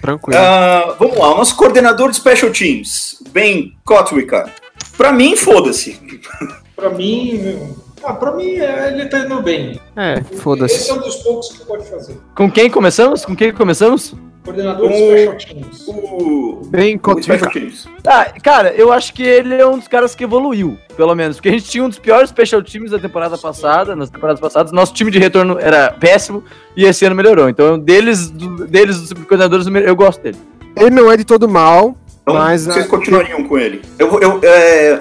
[0.00, 0.40] Tranquilo.
[0.40, 4.50] Ah, vamos lá, o nosso coordenador de Special Teams, Ben Kotwika.
[4.98, 5.98] Pra mim, foda-se.
[6.76, 9.80] Pra mim, meu, ah, pra mim é, ele tá indo bem.
[9.96, 10.90] É, Esse foda-se.
[10.90, 12.16] é um dos poucos que pode fazer.
[12.36, 13.24] Com quem começamos?
[13.24, 14.14] Com quem começamos?
[14.44, 15.88] Coordenador de O- Special Teams.
[15.88, 17.50] O, Bem o Special Cotica.
[17.50, 17.88] Teams.
[18.06, 21.36] Ah, cara, eu acho que ele é um dos caras que evoluiu, pelo menos.
[21.36, 24.72] Porque a gente tinha um dos piores special teams da temporada passada, nas temporadas passadas.
[24.72, 26.42] Nosso time de retorno era péssimo
[26.76, 27.48] e esse ano melhorou.
[27.48, 30.38] Então, deles, do- deles dos coordenadores, eu gosto dele.
[30.76, 31.94] Ele não é de todo mal,
[32.30, 32.64] Então, mas.
[32.64, 33.82] vocês ah, continuariam com ele.
[33.98, 35.00] Eu, eu, é,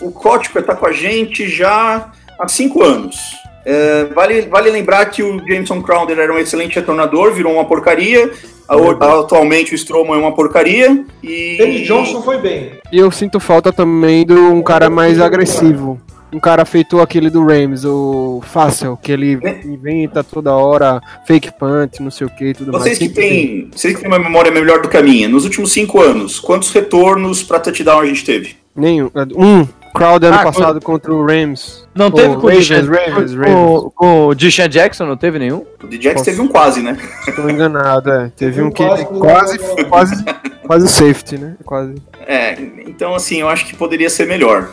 [0.00, 3.16] o Kotwika tá com a gente já há cinco anos.
[3.64, 8.30] É, vale, vale lembrar que o Jameson Crowder era um excelente retornador, virou uma porcaria.
[8.68, 11.04] A- Atualmente o Stroman é uma porcaria.
[11.22, 11.82] E...
[11.86, 12.72] Johnson foi bem.
[12.92, 16.00] E eu sinto falta também de um cara mais agressivo.
[16.32, 22.00] Um cara feito aquele do Rams, o Fácil, que ele inventa toda hora fake punt,
[22.00, 22.98] não sei o que, tudo Vocês mais.
[22.98, 23.30] que, tem.
[23.30, 26.38] têm, vocês que têm uma memória melhor do que a minha, nos últimos cinco anos,
[26.38, 28.56] quantos retornos pra touchdown a gente teve?
[28.76, 29.10] Nenhum.
[29.36, 29.66] Um.
[29.94, 31.88] Crowd ano Ah, passado contra o Rams.
[31.94, 33.92] Não teve com o Ravens, Ravens, com- Ravens.
[33.98, 35.64] O Deshaun Jackson, não teve nenhum?
[35.82, 36.96] O DJX Posso- teve um quase, né?
[37.26, 38.30] Estou enganado, é.
[38.36, 39.06] Teve um que Quase-
[39.88, 40.24] quase,
[40.68, 41.56] quase, safety, né?
[41.64, 41.94] Quase.
[42.26, 42.52] É,
[42.86, 44.68] então assim, eu acho que poderia ser melhor.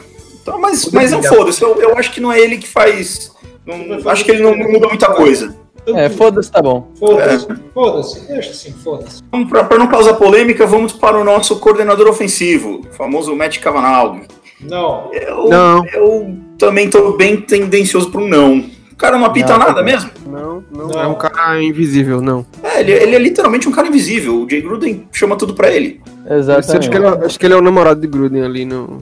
[0.45, 3.31] Então, mas, mas não foda-se, eu, eu acho que não é ele que faz.
[3.65, 5.55] não- acho que ele não muda muita coisa.
[5.87, 6.91] É, foda-se, tá bom.
[6.99, 9.23] Foda-se, foda-se, deixa assim, foda-se.
[9.27, 14.21] Então, Para não causar polêmica, vamos para o nosso coordenador ofensivo, o famoso Matt Cavanagh.
[14.61, 15.85] Não, Eu, Não.
[15.87, 18.59] eu também tô bem tendencioso pro não.
[18.91, 20.09] O cara não apita Não, nada mesmo.
[20.27, 21.01] Não, não, Não.
[21.01, 22.45] é um cara invisível, não.
[22.63, 24.43] É, ele, ele é literalmente um cara invisível.
[24.43, 26.01] O Jay Gruden chama tudo pra ele.
[26.05, 26.89] Acho que, Exatamente.
[26.95, 29.01] ele, é- acho que ele é o namorado de Gruden ali no.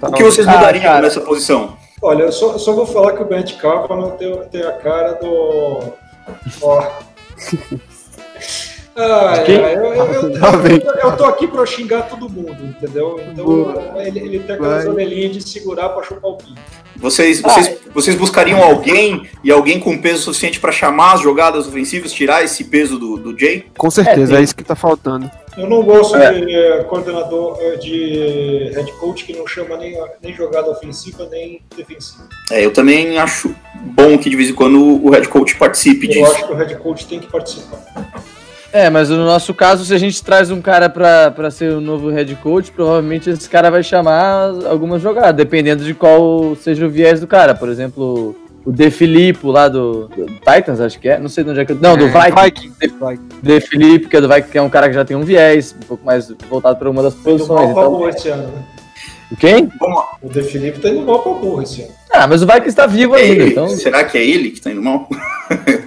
[0.00, 1.02] Tá O que vocês mudariam cara.
[1.02, 1.76] nessa posição?
[2.00, 5.92] olha, eu só, só vou falar que o Matt Kavanaugh tem, tem a cara do.
[6.62, 6.86] Ó.
[9.44, 9.64] Quem?
[9.64, 10.52] ai, eu, eu, eu, Tá
[11.02, 13.20] eu tô aqui pra xingar todo mundo, entendeu?
[13.32, 13.92] Então Boa.
[14.04, 14.92] ele, ele tem aquelas Vai.
[14.92, 16.60] orelhinhas de segurar pra chupar o pinto.
[16.96, 22.12] Vocês, vocês, vocês buscariam alguém e alguém com peso suficiente pra chamar as jogadas ofensivas,
[22.12, 23.66] tirar esse peso do, do Jay?
[23.78, 25.30] Com certeza, É, é, isso que tá faltando.
[25.56, 26.32] Eu não gosto É.
[26.40, 31.62] de eh, coordenador, eh, de head coach que não chama nem, nem jogada ofensiva nem
[31.76, 32.24] defensiva.
[32.50, 36.12] É, eu também acho bom que de vez em quando o head coach participe Eu
[36.12, 36.32] disso.
[36.32, 37.78] acho que o head coach tem que participar.
[38.72, 41.80] É, mas no nosso caso, se a gente traz um cara pra, pra ser o
[41.80, 46.90] novo head coach, provavelmente esse cara vai chamar algumas jogadas, dependendo de qual seja o
[46.90, 47.54] viés do cara.
[47.54, 51.18] Por exemplo, o De Filippo lá do, do Titans, acho que é.
[51.18, 51.72] Não sei de onde é que.
[51.72, 52.08] Não, do É,
[52.44, 52.74] Vikings.
[52.78, 53.22] Vikings.
[53.42, 55.74] De Felipe, que é do Vikings, que é um cara que já tem um viés,
[55.74, 57.60] um pouco mais voltado para uma das Tá indo posições.
[57.60, 58.62] mal pra Então, burro esse ano, né?
[59.40, 59.70] quem?
[59.80, 60.08] Vamos lá.
[60.22, 61.92] O De Felipe tá indo mal pra burro esse ano.
[62.12, 63.68] Ah, mas o Vikings tá vivo É ainda, então.
[63.68, 65.08] Será que é ele que tá indo mal?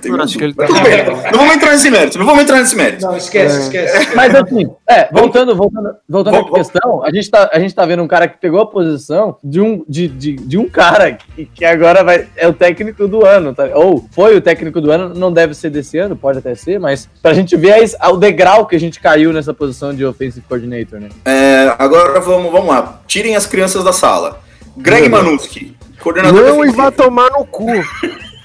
[0.03, 2.57] Eu acho que ele tá- Tudo bem, Não vamos entrar nesse mérito, não vamos entrar
[2.57, 3.05] nesse mérito.
[3.05, 3.61] Não, esquece, É.
[3.61, 4.15] esquece.
[4.15, 8.01] Mas assim, é, voltando, voltando, voltando à questão, a gente, tá, a gente tá vendo
[8.01, 11.63] um cara que pegou a posição de um, de, de, de um cara que, que
[11.63, 13.69] agora vai, é o técnico do ano, tá?
[13.75, 17.07] ou foi o técnico do ano, não deve ser desse ano, pode até ser, mas
[17.21, 20.99] pra gente ver a o degrau que a gente caiu nessa posição de offensive coordinator,
[20.99, 21.09] né?
[21.23, 23.01] É, agora vamos, vamos lá.
[23.07, 24.39] Tirem as crianças da sala.
[24.77, 27.67] Greg Manuski, coordenador Não, e vai tomar no cu.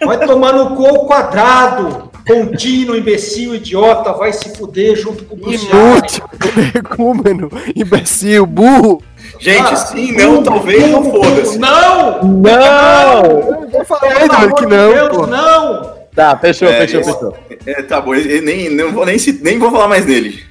[0.05, 2.11] Vai tomar no cu ao quadrado.
[2.27, 5.53] Contínuo, imbecil, idiota, vai se fuder junto com o.
[5.53, 6.25] Inútil,
[6.57, 9.01] energúmeno, imbecil, burro.
[9.39, 11.59] Gente, Ah, sim, não, talvez, não foda-se.
[11.59, 12.23] Não!
[12.25, 13.25] Não!
[13.63, 15.27] Eu vou falar Pelo amor que não, Deus, pô.
[15.27, 15.97] não!
[16.15, 17.37] Tá, fechou, É, fechou, esse- fechou.
[17.67, 20.43] É, tá bom, eu nem, não vou nem, nem vou falar mais dele.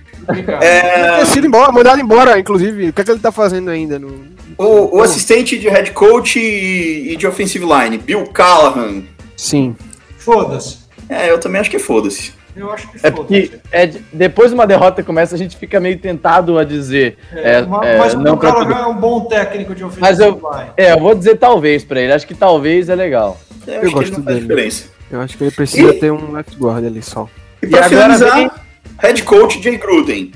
[0.62, 2.90] É, Ter sido embora, mandado embora, inclusive.
[2.90, 4.00] O que é que ele tá fazendo ainda?
[4.00, 4.26] No...
[4.58, 9.04] o, o assistente de head coach e, e de offensive line, Bill Callahan.
[9.36, 9.76] Sim.
[10.18, 10.78] Foda-se.
[11.10, 12.34] É, eu também acho que foda-se.
[12.56, 13.48] Eu acho que É foda-se.
[13.50, 17.18] porque é, de- depois de uma derrota começa, a gente fica meio tentado a dizer.
[17.34, 20.42] É, É, ma- é, mas o não pra é um bom técnico de Mas eu-.
[20.78, 22.14] É, eu vou dizer talvez pra ele.
[22.14, 23.38] Acho que talvez é legal.
[23.68, 24.40] Eu, Eu acho que gosto não dele.
[24.42, 24.86] diferença.
[25.12, 27.28] Eu acho que ele precisa E- ter um left guard ali só.
[27.62, 28.52] E pra E agora finalizar, vem-
[29.06, 30.32] head coach Jay Gruden.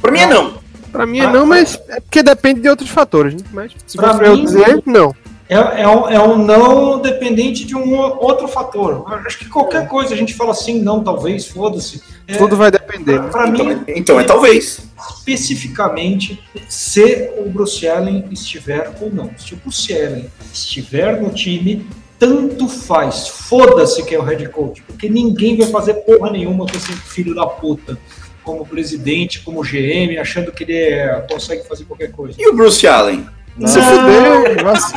[0.00, 0.54] Pra mim é não.
[0.92, 3.40] Pra mim é Pra- não, mas é porque depende de outros fatores, né?
[3.52, 5.14] Mas se Pra for pra eu mim- dizer, não.
[5.48, 9.04] é, é, um, é um não dependente de um outro fator.
[9.26, 12.02] Acho que qualquer coisa a gente fala assim, não, talvez, foda-se.
[12.26, 13.20] É, Tudo vai depender.
[13.30, 14.80] Para Então, mim, então é talvez.
[15.16, 19.30] especificamente, se o Bruce Allen estiver ou não.
[19.38, 21.86] Se o Bruce Allen estiver no time,
[22.20, 23.26] tanto faz.
[23.28, 27.34] Foda-se que é o head coach, porque ninguém vai fazer porra nenhuma com esse filho
[27.34, 27.98] da puta.
[28.44, 32.36] Como presidente, como GM, achando que ele é- consegue fazer qualquer coisa.
[32.38, 33.26] E o Bruce Allen?
[33.66, 34.92] Se fuder, vai se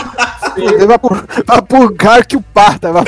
[0.54, 2.92] fuder, vai por, vai por cara que o parta.
[2.92, 3.04] Vai.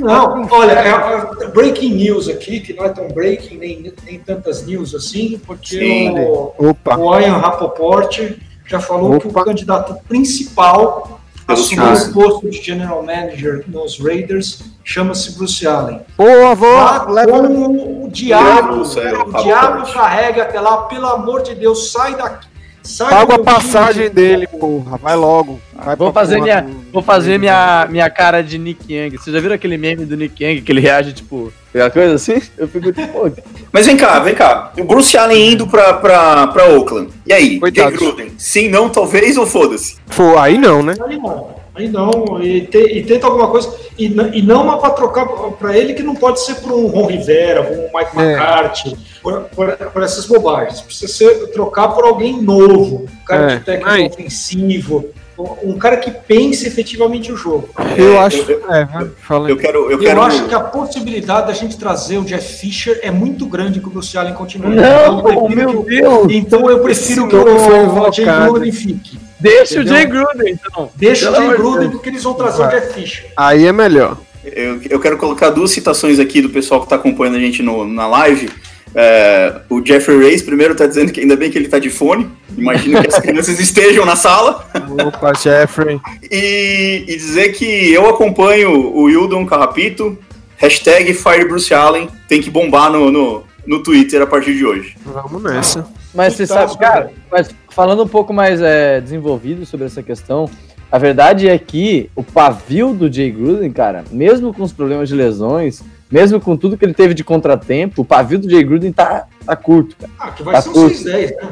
[0.00, 4.64] Não, olha, é, é breaking news aqui, que não é tão breaking, nem, nem tantas
[4.64, 6.10] news assim, porque Sim.
[6.10, 6.96] o, Opa.
[6.96, 8.20] o Ian Rapoport
[8.66, 9.44] já falou que o Opa.
[9.44, 11.15] candidato principal
[11.48, 12.08] a Pelos assumir caras.
[12.08, 16.00] o posto de general manager nos Raiders chama-se Bruce Allen.
[16.16, 16.72] Porra, vou.
[16.76, 17.32] Vá Leva.
[17.32, 22.46] com o diabo, o diabo carrega até lá, pelo amor de Deus, sai daqui.
[22.86, 24.14] Sai Paga do a passagem time.
[24.14, 24.96] dele, porra.
[24.96, 25.60] Vai logo.
[25.74, 29.10] Vai Vou fazer, minha, do- vou fazer minha, minha cara de Nick Young.
[29.18, 32.40] Vocês já viram aquele meme do Nick Young que ele reage, tipo, aquela coisa assim?
[32.56, 33.32] Eu fico tipo,
[33.72, 34.72] Mas vem cá, vem cá.
[34.78, 37.10] O Bruce Allen indo pra, pra, pra Oakland.
[37.26, 37.60] E aí?
[37.60, 37.96] Coitado.
[37.96, 38.32] Gruden?
[38.38, 39.96] Sim, não, talvez ou foda-se?
[40.16, 40.94] Pô, aí não, né?
[41.06, 44.90] Aí não, aí não, e, te- e tenta alguma coisa, e, e não uma para
[44.90, 48.22] trocar para ele que não pode ser por um Ron Rivera, um Mike É.
[48.32, 50.80] McCarthy, por, essas bobagens.
[50.80, 54.06] Precisa ser, trocar por alguém novo, um cara É, de técnico aí.
[54.06, 55.04] ofensivo,
[55.38, 57.68] um cara que pense efetivamente o jogo.
[57.96, 58.50] Eu É, acho.
[58.50, 59.52] eu- É, vai, fala aí.
[59.52, 59.78] Eu quero.
[59.84, 63.46] Eu Eu, quero acho que a possibilidade da gente trazer o Jeff Fisher é muito
[63.46, 64.74] grande que o Bruce Allen continue.
[64.74, 66.24] não, Então, eu prefiro meu que Deus!
[66.26, 68.52] o- Então eu prefiro Esse que o Jay invocado.
[68.52, 69.18] Gruden fique.
[69.38, 69.92] Deixa Entendeu?
[69.92, 70.90] o Jay Gruden, então.
[70.96, 71.92] Deixa o Pelo Jay amor de Gruden Deus.
[71.92, 73.26] porque eles vão trazer o Jeff Fisher.
[73.36, 74.16] Aí é melhor.
[74.44, 77.84] Eu, eu quero colocar duas citações aqui do pessoal que está acompanhando a gente no-
[77.86, 78.48] na live.
[78.98, 82.30] É, o Jeffrey Reis, primeiro, está dizendo que ainda bem que ele está de fone.
[82.56, 84.66] Imagino que as crianças estejam na sala.
[85.06, 86.00] Opa, Jeffrey.
[86.30, 90.18] E, e dizer que eu acompanho o Wildon Carrapito.
[90.56, 92.08] Hashtag Fire Bruce Allen.
[92.26, 94.96] Tem que bombar no, no, no Twitter a partir de hoje.
[95.04, 95.86] Vamos nessa.
[96.14, 100.48] Mas você sabe, cara, mas falando um pouco mais é, desenvolvido sobre essa questão,
[100.90, 105.14] a verdade é que o pavio do Jay Gruden, cara, mesmo com os problemas de
[105.14, 109.26] lesões, mesmo com tudo que ele teve de contratempo, o pavio do Jay Gruden tá,
[109.44, 110.12] tá curto, cara.
[110.18, 110.96] Ah, que vai Tá ser um curto.
[110.96, 111.48] 6-10, né?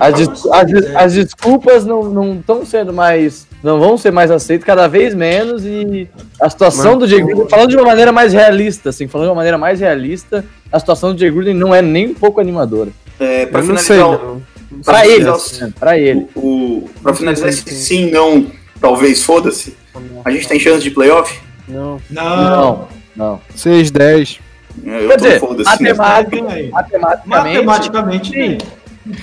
[0.00, 0.96] As, des- um as des- 6-10.
[0.96, 3.46] as desculpas não estão sendo mais.
[3.62, 6.08] Não vão ser mais aceitas cada vez menos e
[6.40, 9.30] a situação Mas- do Jay Gruden, falando de uma maneira mais realista, assim, falando de
[9.30, 12.90] uma maneira mais realista, a situação do Jay Gruden não é nem um pouco animadora.
[13.20, 14.42] É, Eu não finalizar, sei, não.
[14.84, 16.26] pra Pra ele, finalizar né, pra ele.
[16.34, 18.04] o, o- pra finalizar Sim, esse sim.
[18.06, 18.46] sim, não,
[18.80, 19.76] talvez, foda-se.
[20.24, 21.38] A gente tem chance de playoff?
[21.68, 22.00] Não.
[22.10, 23.40] Não, Não, não.
[23.54, 24.40] 6, 10.
[24.86, 26.70] É, Eu Quer tô dizer, né?
[26.70, 26.70] Matematicamente.
[27.26, 28.58] Matematicamente, sim.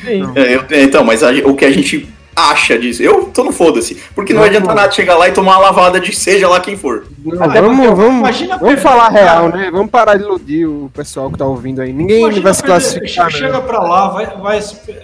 [0.03, 0.23] sim.
[0.35, 3.01] É, eu- então, mas a- o que a gente acha disso?
[3.01, 3.95] Eu tô no foda-se.
[4.13, 4.75] Porque não Não, adianta não.
[4.75, 7.05] nada chegar lá e tomar uma lavada de seja lá quem for.
[7.39, 9.19] Até vamos, vamos, Imagina vamos perder, falar cara.
[9.23, 9.69] real, né?
[9.71, 11.91] Vamos parar de iludir o pessoal que tá ouvindo aí.
[11.93, 13.59] Ninguém Imagina vai se perder- classificar, Chega né?
[13.65, 14.59] pra lá, vai, vai,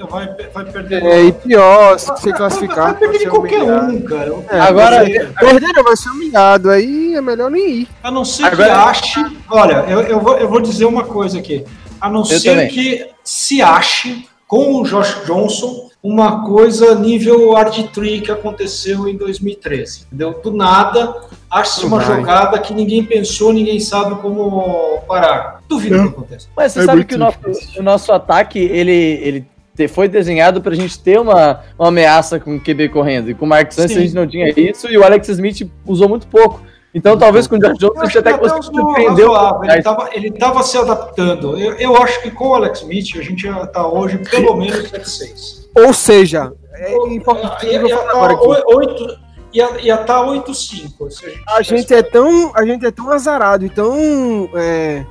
[0.09, 1.03] vai, vai perder.
[1.03, 3.91] É, e pior, se Vai- você vai- classificar, Vai perder de ser qualquer humilhado.
[3.93, 4.35] um, cara.
[4.49, 6.69] É, Agora- vai ser- perder não, vai ser humilhado.
[6.69, 7.87] Aí é melhor nem ir.
[8.03, 9.25] A não ser Agora- que ache.
[9.49, 11.63] Olha, eu, eu, vou, eu vou dizer uma coisa aqui.
[11.99, 12.67] A não ser também.
[12.67, 19.15] que se ache com o Josh Johnson uma coisa nível Art Tree que aconteceu em
[19.15, 20.05] 2013.
[20.07, 20.39] Entendeu?
[20.43, 21.15] Do nada,
[21.49, 22.17] acha-se uma vai.
[22.17, 25.59] jogada que ninguém pensou, ninguém sabe como parar.
[25.69, 26.03] Duvido Não.
[26.07, 26.47] que aconteça.
[26.57, 27.37] Mas você É sabe que o nosso,
[27.77, 32.55] o nosso ataque, ele, ele te- foi desenhado pra gente ter uma, uma ameaça com
[32.55, 33.29] o QB correndo.
[33.29, 36.09] E com o Mark Sanchez a gente não tinha isso e o Alex Smith usou
[36.09, 36.61] muito pouco.
[36.95, 39.25] Então talvez com o a acho gente que até conseguiu surpreender.
[39.63, 41.57] Ele estava ele tava se adaptando.
[41.57, 44.91] Eu, eu acho que com o Alex Smith a gente já está hoje pelo menos
[44.91, 45.61] 7-6.
[45.75, 47.65] Ou seja, é importante.
[47.67, 48.45] Ia tá agora aqui.
[48.47, 49.17] oi- oito-
[49.53, 51.10] ia- ia tá 8-5.
[51.12, 55.05] se A gente é tão, a gente é tão azarado e tão é,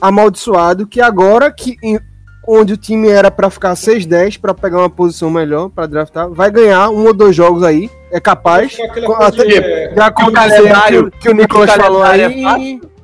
[0.00, 1.98] amaldiçoado que agora que em-
[2.46, 6.50] onde o time era pra ficar 6-10 pra pegar uma posição melhor pra draftar, vai
[6.50, 8.76] ganhar um ou dois jogos aí, é capaz.
[8.76, 12.28] Com- coisa até- de- Já que o calendário- que, que o Nicolas falou aí, é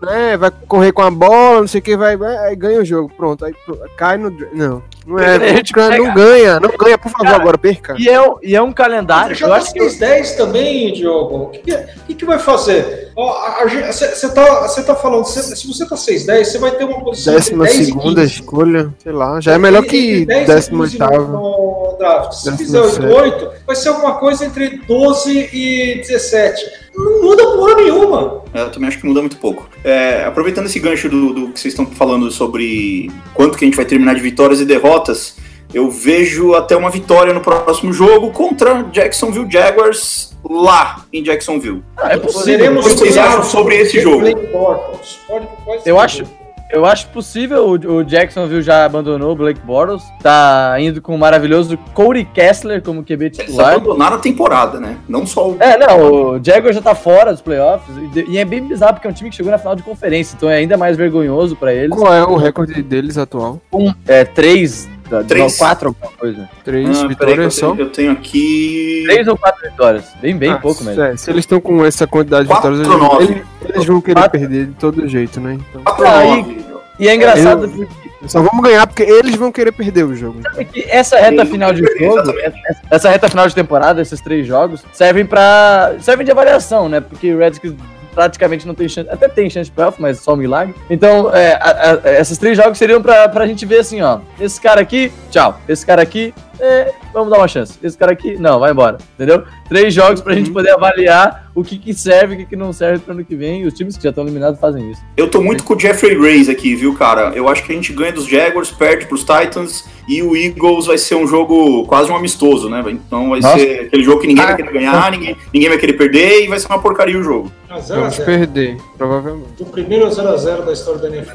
[0.02, 0.36] né?
[0.36, 3.10] Vai correr com a bola, não sei o que, vai, vai aí ganha o jogo,
[3.16, 3.54] pronto, aí
[3.96, 7.36] cai no não, não é, A gente não, não ganha, não ganha, por favor, Cara,
[7.42, 7.94] agora perca.
[7.98, 9.34] E é, um- e é um calendário.
[9.34, 11.36] Já Eu tá acho que 6-10 também, Diogo.
[11.44, 11.60] O que,
[12.06, 13.10] que, que vai fazer?
[13.14, 17.34] Você tá, cê tá falando, cê- se você tá 6-10, você vai ter uma posição
[17.34, 18.34] Décima 10 segunda 15.
[18.34, 22.32] escolha, sei lá, já é melhor que 10 décima 15 oitava.
[22.32, 23.09] Se fizer sétimo.
[23.09, 26.80] 8-8, vai ser alguma coisa entre 12 e 17.
[26.97, 28.43] Não muda porra nenhuma.
[28.53, 29.68] É, Eu também acho que muda muito pouco.
[29.84, 33.76] É, aproveitando esse gancho do, do que vocês estão falando sobre quanto que a gente
[33.76, 35.36] vai terminar de vitórias e derrotas,
[35.72, 41.82] Eu vejo até uma vitória no próximo jogo contra Jacksonville Jaguars lá em Jacksonville.
[41.97, 42.41] Ah, é possível.
[42.41, 44.24] Poderemos O que vocês falar acham sobre esse jogo?
[44.49, 46.24] Pode, pode Eu acho,
[46.72, 47.66] eu acho possível.
[47.66, 50.02] O, o Jacksonville já abandonou o Blake Bortles.
[50.22, 53.74] Tá indo com o maravilhoso Cody Kessler como QB Eles titular.
[53.74, 54.96] abandonaram a temporada, né?
[55.08, 55.56] Não só o.
[55.60, 57.94] É, não, o Jaguar já tá fora dos playoffs.
[58.14, 60.34] E, e é bem bizarro porque é um time que chegou na final de conferência.
[60.36, 61.96] Então é ainda mais vergonhoso pra eles.
[61.96, 63.60] Qual é o recorde deles atual?
[63.70, 64.88] Com é, três,
[65.26, 65.52] Três.
[65.52, 66.48] não, quatro alguma coisa.
[66.64, 67.70] Três Ah, vitórias só?
[67.72, 69.02] tenho, eu tenho aqui.
[69.06, 70.04] Três ou quatro vitórias.
[70.20, 71.02] Bem, bem Ah, pouco mesmo.
[71.02, 73.24] é, se eles estão com essa quantidade de Quatro, vitórias, nove.
[73.24, 73.42] eles,
[73.74, 74.38] eles- vão querer Quatro.
[74.40, 75.58] perder de todo jeito, né?
[75.70, 76.64] Então, 4 Ah, 9.
[76.98, 77.88] E é engraçado Eu- porque
[78.28, 80.40] só vamos ganhar porque eles vão querer perder o jogo.
[80.42, 84.46] sabe que essa reta final de jogo, essa- essa reta final de temporada, esses três
[84.46, 87.00] jogos, servem para servem de avaliação, né?
[87.00, 87.72] Porque o Redskins
[88.14, 90.74] praticamente não tem chance, até tem chance de playoff, mas só um milagre.
[90.88, 94.61] Então, é, a- a- esses três jogos seriam pra, pra gente ver assim, ó, esse
[94.61, 95.58] cara aqui, tchau.
[95.68, 97.78] Esse cara aqui, é, vamos dar uma chance.
[97.82, 99.42] Esse cara aqui, não, vai embora, entendeu?
[99.68, 102.72] Três jogos pra gente poder avaliar o que, que serve e o que, que não
[102.72, 103.62] serve pro ano que vem.
[103.62, 105.00] E os times que já estão eliminados fazem isso.
[105.16, 107.32] Eu tô muito com o Jeffrey Reyes aqui, viu, cara?
[107.34, 110.98] Eu acho que a gente ganha dos Jaguars, perde pros Titans e o Eagles vai
[110.98, 112.82] ser um jogo quase um amistoso, né?
[112.88, 113.58] Então vai Nossa.
[113.58, 114.56] ser aquele jogo que ninguém vai Ah.
[114.56, 117.50] querer ganhar, ninguém, ninguém vai querer perder e vai ser uma porcaria o jogo.
[117.82, 118.26] Zero a Vamos zero.
[118.26, 119.62] perder, provavelmente.
[119.62, 121.32] O primeiro 0x0 da história da NFL.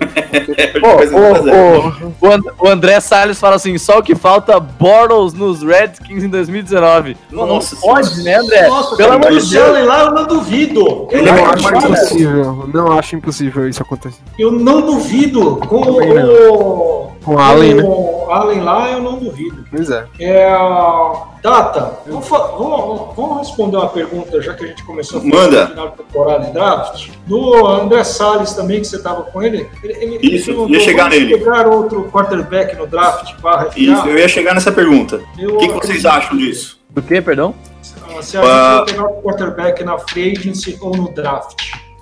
[0.82, 1.16] Vai zero.
[2.22, 5.62] o, o, o And- o André Salles fala assim: só o que falta Bortles nos
[5.64, 7.18] Redskins em 2019.
[7.32, 8.68] Não, não Nossa pode, né, André?
[8.68, 9.70] Nossa, Pelo cara, amor de Deus.
[9.70, 11.08] Allen lá eu não duvido.
[11.12, 11.88] Eu Não é não, acho duvido.
[11.88, 14.20] impossível, não acho impossível isso acontecer.
[14.38, 15.58] eu não duvido.
[15.68, 17.84] Com o, Com o Allen, né?
[18.32, 19.64] Allen lá, eu não duvido.
[19.70, 20.06] Pois é.
[20.20, 20.48] É,
[21.42, 25.36] Tata, vamos, fa- vamos- vamos responder uma pergunta, já que a gente começou a falar
[25.44, 25.66] Manda.
[25.66, 27.10] do final de temporada em draft.
[27.28, 29.70] Do André Salles também, que você estava com ele.
[29.84, 31.38] ele, ele Isso, ia chegar nele.
[31.38, 35.22] pegar outro quarterback no draft para Isso, eu ia chegar nessa pergunta.
[35.38, 36.80] Eu O que, que vocês acham disso?
[36.90, 37.54] Do que, perdão?
[38.22, 38.52] Se a Ah.
[38.86, 41.56] gente vai pegar o quarterback na free agency ou no draft.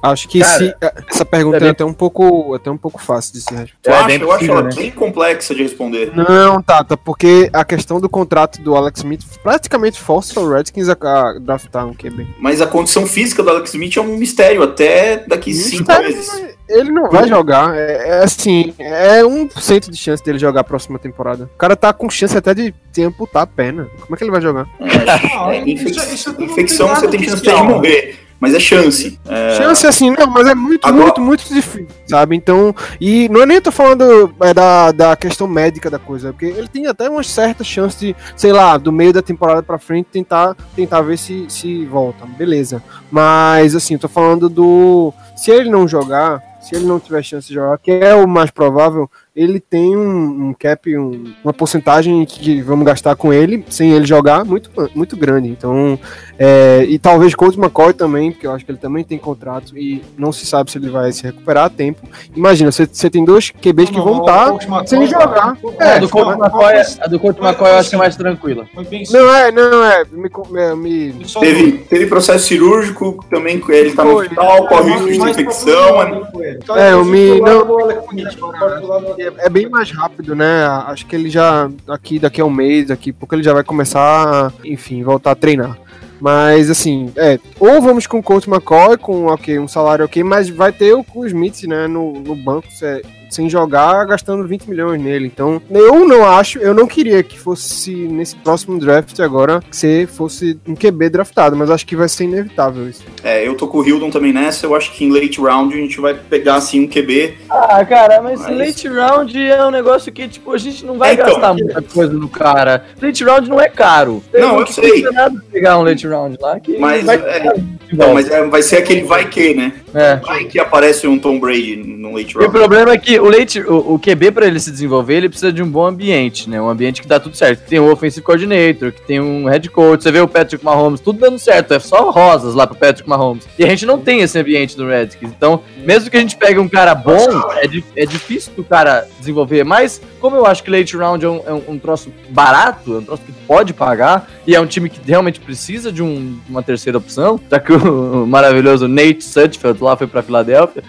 [0.04, 0.76] Acho que Cara, se,
[1.10, 3.72] essa pergunta é é, bem- até um pouco, até um pouco fácil de se responder.
[3.86, 4.06] É acha?
[4.08, 4.70] bem eu acho ela né?
[4.76, 6.12] bem complexa de responder.
[6.14, 10.98] Não, Tata, porque a questão do contrato do Alex Smith praticamente força o Redskins a,
[11.02, 12.28] a draftar um QB.
[12.38, 16.30] Mas a condição física do Alex Smith é um mistério até daqui cinco meses.
[16.68, 17.74] Ele não vai jogar.
[17.76, 21.50] É, é assim, é 1% de chance dele jogar a próxima temporada.
[21.54, 23.88] O cara tá com chance até de ter amputar a perna.
[24.02, 24.68] Como é que ele vai jogar?
[24.82, 29.20] Ah, É, infec- isso- isso não infecção você tem chance de morrer, mas é chance.
[29.28, 32.36] É, Chance assim, não, mas é muito, Agora- muito, muito difícil, sabe?
[32.36, 36.32] Então, e não é nem eu tô falando é, da, da questão médica da coisa,
[36.34, 39.78] porque ele tem até uma certa chance de, sei lá, do meio da temporada pra
[39.78, 42.84] frente tentar, tentar ver se, se volta, beleza.
[43.12, 45.14] Mas, assim, eu tô falando do.
[45.36, 48.52] Se ele não jogar, se ele não tiver chance de jogar, que é o mais
[48.52, 53.92] provável, ele tem um, um cap, um- uma porcentagem que vamos gastar com ele, sem
[53.92, 55.50] ele jogar, muito, muito grande.
[55.50, 55.98] Então,
[56.38, 60.04] é, e talvez Colt McCoy também, porque eu acho que ele também tem contrato e
[60.18, 62.08] não se sabe se ele vai se recuperar a tempo.
[62.36, 65.58] Imagina, você, você tem dois QBs que Não, vão estar McCoy- sem jogar.
[65.80, 68.16] a É, do Colt McCoy, mas- a do Colt McCoy eu acho que é mais
[68.16, 68.68] tranquila.
[69.12, 70.04] Não é, não é.
[70.12, 70.30] Me,
[70.62, 76.02] é, me- Teve, teve processo cirúrgico, também ele tá no hospital, corre risco de infecção.
[76.04, 76.54] é-.
[76.66, 80.66] Tá, É, eu inclusive, me- não- é, é bem mais rápido, né?
[80.88, 83.64] Acho que ele já, aqui, daqui a um mês, daqui a pouco ele já vai
[83.64, 85.78] começar, enfim, voltar a treinar.
[86.20, 90.50] Mas, assim, é, ou vamos com o Colt McCoy, com ok, um salário ok, mas
[90.50, 93.04] vai ter o, o Smith, né, no, no banco, se-
[93.34, 95.26] sem jogar, gastando 20 milhões nele.
[95.26, 100.08] Então, eu não acho, eu não queria que fosse nesse próximo draft agora, que você
[100.12, 103.04] fosse um QB draftado, mas acho que vai ser inevitável isso.
[103.24, 104.66] É, eu tô com o Hildon também nessa.
[104.66, 107.34] Eu acho que em late round a gente vai pegar assim um QB.
[107.50, 111.12] Ah, cara, mas, Mas- late round é um negócio que, tipo, a gente não vai
[111.12, 111.26] É, então.
[111.28, 112.86] gastar muita coisa no cara.
[113.02, 114.24] Late round não é caro.
[114.34, 114.92] Não, eu Não sei.
[115.02, 117.54] custa nada pegar um late round lá que Mas, vai é,
[117.92, 119.74] Não, mas é- vai ser aquele vai que, né?
[119.94, 120.16] É.
[120.18, 122.52] Vai que aparece um Tom Brady no late E o round.
[122.58, 125.62] problema é que o leite, o, o QB para ele se desenvolver, ele precisa de
[125.62, 126.60] um bom ambiente, né?
[126.62, 127.64] Um ambiente que dá tudo certo.
[127.64, 131.00] Que tem um offensive coordinator, que tem um head coach, você vê o Patrick Mahomes,
[131.00, 133.48] tudo dando certo, é só rosas lá pro Patrick Mahomes.
[133.60, 135.30] E a gente não tem esse ambiente no Redskins.
[135.36, 137.28] Então, mesmo que a gente pegue um cara bom,
[137.62, 139.64] é, di- é difícil do cara desenvolver.
[139.64, 143.04] Mas, como eu acho que late round é um, é um- troço barato, é um
[143.04, 146.98] troço que pode pagar, e é um time que realmente precisa de, um- uma terceira
[146.98, 147.83] opção, já que o,
[148.24, 150.84] o maravilhoso Nate Sudfeld lá foi pra Filadélfia.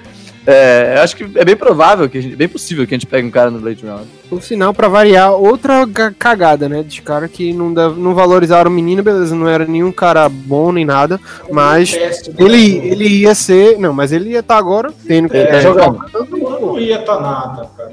[0.47, 3.07] É, eu acho que é bem provável, que a gente, bem possível que a gente
[3.07, 4.05] pegue um cara no late round.
[4.29, 6.83] Por sinal, pra variar, outra ga- cagada, né?
[6.83, 10.71] Dos caras que não, deve- não valorizaram o menino, beleza, não era nenhum cara bom
[10.71, 11.19] nem nada,
[11.51, 11.97] mas
[12.37, 13.79] ele, ele ia ser.
[13.79, 15.37] Não, mas ele ia estar agora tendo que.
[15.39, 15.99] Ele tá jogando.
[16.31, 17.91] Não, não ia estar nada, cara.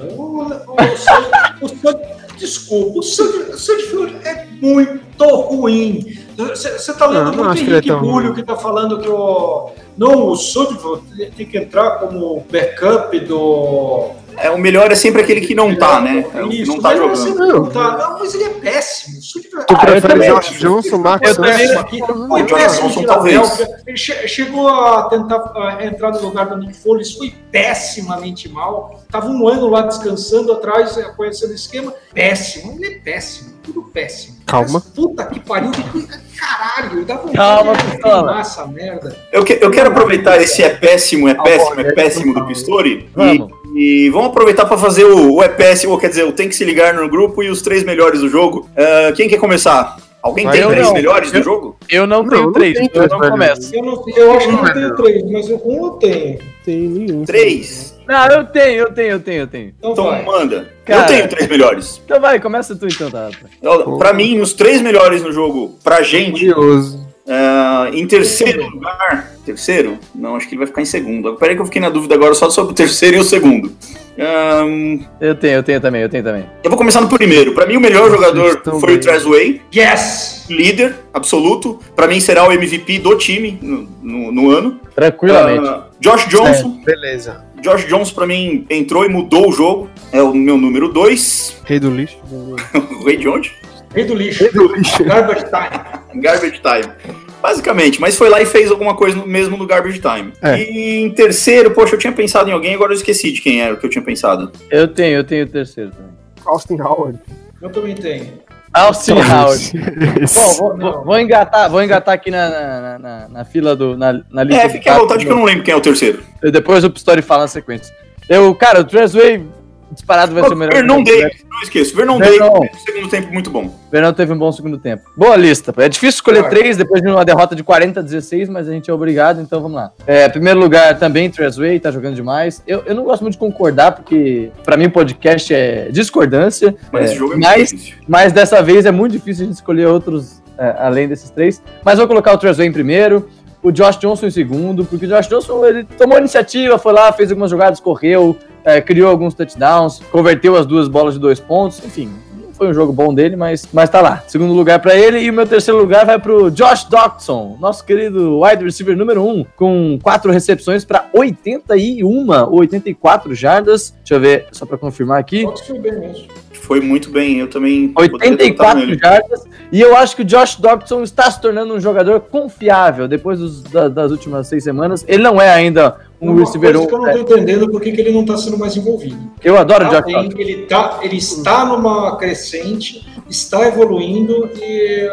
[2.37, 6.17] Desculpa, o Sudfield é muito ruim.
[6.49, 8.35] Você tá lendo Não, não muito é Henrique tão Bulho ruim.
[8.35, 9.69] que tá falando que o.
[9.97, 11.03] Não, o Sudfield
[11.35, 14.09] tem que entrar como backup do.
[14.37, 16.25] É, o melhor é sempre aquele que não tá, né?
[16.33, 17.53] É Isso, não tá mas jogando.
[17.53, 17.97] não tá.
[17.97, 19.19] Não, mas ele é péssimo.
[19.19, 20.25] O Sudfield Tu Ah, prefere.
[20.27, 21.03] Josh Johnson.
[21.03, 21.75] Santos?
[21.77, 22.01] aqui.
[22.01, 23.59] O Foi péssimo Johnson, talvez.
[23.85, 29.01] Ele che- chegou a tentar ah, entrar no lugar do Nick Foles, foi pessimamente mal.
[29.11, 31.93] Tava um ano lá descansando atrás, eh, conhecendo o esquema.
[32.13, 34.38] Péssimo, ele é péssimo, tudo péssimo.
[34.45, 34.68] Calma.
[34.74, 36.07] Mas, puta que pariu, que
[36.39, 38.39] caralho, dá vontade Calma, de Pistola.
[38.39, 39.16] essa merda.
[39.32, 42.45] Eu, que- eu quero aproveitar esse é péssimo, é péssimo, é bom, péssimo do.
[42.45, 43.49] Pistori Vamos.
[43.76, 46.55] e, e vamos aproveitar para fazer o, o é péssimo, quer dizer, o tem que
[46.55, 48.68] se ligar no grupo e os três melhores do jogo.
[48.76, 49.97] Ah, quem quer começar?
[50.22, 50.93] Alguém Ah, tem três não.
[50.93, 51.78] melhores do Eu- jogo?
[51.89, 53.76] Eu não Não, tenho não três, tem então eu três, não começo.
[53.76, 56.39] Eu, não, eu acho que eu não tenho três, mas um eu tenho.
[56.64, 57.26] Tem nenhum.
[57.26, 57.99] Três?
[58.07, 59.74] Não, eu tenho, eu tenho, eu tenho, eu tenho.
[59.80, 60.70] Então, Então manda.
[60.91, 61.03] Cara.
[61.03, 62.01] Eu tenho três melhores.
[62.05, 63.29] Então vai, começa tu então, tá?
[63.63, 67.05] Ó, Pra mim, os três melhores no jogo, pra gente, Curioso.
[67.27, 69.31] ah, em terceiro lugar.
[69.45, 69.97] Terceiro?
[70.13, 71.35] Não, acho que ele vai ficar em segundo.
[71.35, 73.71] Peraí que eu fiquei na dúvida agora só sobre o terceiro e o segundo.
[74.19, 76.45] Ahn, Eu tenho, eu tenho também, eu tenho também.
[76.63, 77.53] eu vou começar no primeiro.
[77.53, 78.99] Pra mim, o melhor jogador foi o bem.
[78.99, 79.61] Trezway.
[79.75, 80.45] Yes!
[80.49, 81.79] líder absoluto.
[81.95, 84.79] Pra mim será o MVP do time no, no- no ano.
[84.93, 85.65] Tranquilamente.
[85.65, 86.81] Ah, Josh Johnson.
[86.85, 87.45] Beleza.
[87.62, 89.89] Josh Johnson pra mim entrou e mudou o jogo.
[90.12, 91.62] É o meu número 2.
[91.66, 92.18] Rei do lixo.
[92.32, 93.51] o Rei de onde?
[93.93, 94.43] Rei do lixo.
[94.43, 95.03] Rei do lixo.
[95.03, 96.22] Garbage time.
[96.22, 96.93] Garbage Time.
[97.41, 100.32] Basicamente, mas foi lá e fez alguma coisa no- mesmo no Garbage Time.
[100.41, 100.62] É.
[100.62, 103.74] E em terceiro, poxa, eu tinha pensado em alguém, agora eu esqueci de quem era
[103.74, 104.51] o que eu tinha pensado.
[104.70, 106.12] Eu tenho, eu tenho o terceiro também.
[106.45, 107.18] Austin Howard.
[107.62, 108.28] Eu também tenho.
[108.74, 109.72] Austin Howard.
[110.24, 110.39] Esse.
[110.39, 113.97] Bom, vou, vou- vou engatar, vou engatar aqui na, na, na, na fila do.
[113.97, 116.24] Na, na lista É, fique à vontade que eu não lembro quem é o terceiro.
[116.41, 117.93] Depois o Pistori fala na sequência.
[118.30, 119.45] Eu, cara, o Trezway
[119.91, 120.73] disparado vai ser o melhor.
[120.73, 121.03] Vernon.
[121.03, 121.95] Davis, não esqueço.
[121.95, 122.59] Vernon Vernon.
[122.59, 123.79] Davis, teve um segundo tempo muito bom.
[123.91, 125.03] Vernon teve um bom segundo tempo.
[125.17, 125.73] Boa lista.
[125.77, 126.55] É difícil escolher Claro.
[126.55, 129.61] três depois de uma derrota de 40 a 16, mas a gente é obrigado, então
[129.61, 129.91] vamos lá.
[130.07, 132.63] É, primeiro lugar também, Trezway, tá jogando demais.
[132.65, 136.75] Eu, eu não gosto muito de concordar, porque pra mim o podcast é discordância.
[136.91, 137.95] Mas É, esse jogo é muito mas, difícil.
[138.07, 141.61] mas dessa vez é muito difícil a gente escolher outros é, além desses três.
[141.83, 143.27] Mas vou colocar o Trezway em primeiro,
[143.63, 147.29] o Josh Johnson em segundo, porque o Josh Johnson ele tomou iniciativa, foi lá, fez
[147.29, 152.09] algumas jogadas, correu, é, criou alguns touchdowns, converteu as duas bolas de dois pontos, enfim.
[152.41, 154.24] não Foi um jogo bom dele, mas, mas tá lá.
[154.28, 155.20] Segundo lugar pra ele.
[155.20, 159.43] E o meu terceiro lugar vai pro Josh Dodson, nosso querido wide receiver número um,
[159.55, 163.93] com quatro recepções pra 81 ou 84 jardas.
[163.99, 165.43] Deixa eu ver, só pra confirmar aqui.
[165.82, 166.28] Bem mesmo.
[166.53, 167.89] Foi muito bem, eu também.
[167.89, 168.97] poderia botar 84 nele.
[168.99, 169.43] jardas.
[169.72, 173.64] E eu acho que o Josh Dobson está se tornando um jogador confiável depois dos-
[173.64, 175.03] da- das últimas seis semanas.
[175.07, 176.88] Ele não é ainda um Uma receiver coisa um.
[176.88, 179.17] que eu não tô entendendo por que ele não tá sendo mais envolvido.
[179.43, 180.39] Eu adoro o Tá Josh bem, Dobson.
[180.39, 185.09] ele, tá, ele está numa crescente, está evoluindo e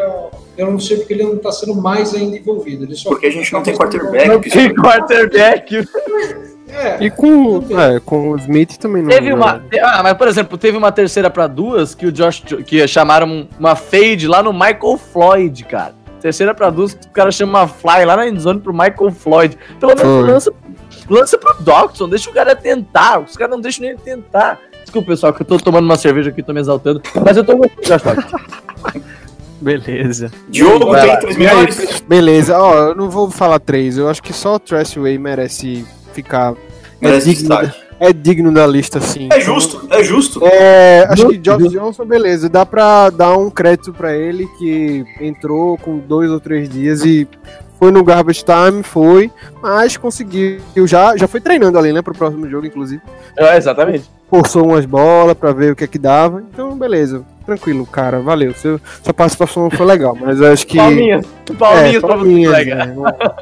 [0.57, 2.85] eu não sei porque ele não está sendo mais ainda envolvido.
[2.85, 4.51] Ele só Porque a gente não tem Não quarterback.
[4.51, 5.89] Que quarterback.
[6.71, 9.09] É, E com, é, com o Smith também não.
[9.09, 9.37] Teve não.
[9.37, 9.59] uma.
[9.61, 12.43] te- Ah, mas por exemplo, teve uma terceira pra duas que o Josh.
[12.67, 15.95] que chamaram uma fade lá no Michael Floyd, cara.
[16.21, 19.57] Terceira pra duas, que o cara chama uma fly lá na endzone pro Michael Floyd.
[19.81, 20.53] Pelo menos lança,
[21.09, 23.21] lança pro Dobson, deixa o cara tentar.
[23.21, 24.59] Os caras não deixam nem ele tentar.
[24.83, 27.03] Desculpa, pessoal, que eu tô tomando uma cerveja aqui, tô me exaltando.
[27.25, 28.39] Mas eu tô gostando do Josh Dobson.
[29.61, 30.31] Beleza.
[30.49, 31.17] Diogo Vai lá.
[31.17, 32.01] tem três melhores.
[32.07, 36.53] beleza, ó, eu não vou falar três, eu acho que só o Trashway merece ficar.
[37.01, 37.81] É Merece digno, destaque.
[38.01, 39.29] é digno da lista, sim.
[39.33, 40.41] É justo, é justo.
[40.45, 45.77] É, acho que Josh Johnson, beleza, dá pra dar um crédito pra ele que entrou
[45.79, 47.27] com dois ou três dias e
[47.79, 49.31] foi no garbage time, foi,
[49.63, 53.01] mas conseguiu, já, já foi treinando ali, né, pro próximo jogo, inclusive.
[53.37, 54.11] É, exatamente.
[54.29, 58.53] Forçou umas bolas pra ver o que é que dava, então beleza, tranquilo, cara, valeu,
[58.53, 60.77] seu, sua participação foi legal, mas eu acho que...
[60.77, 61.27] Palminhas.
[61.59, 62.87] Palminhas é, pra você, palminhas, né,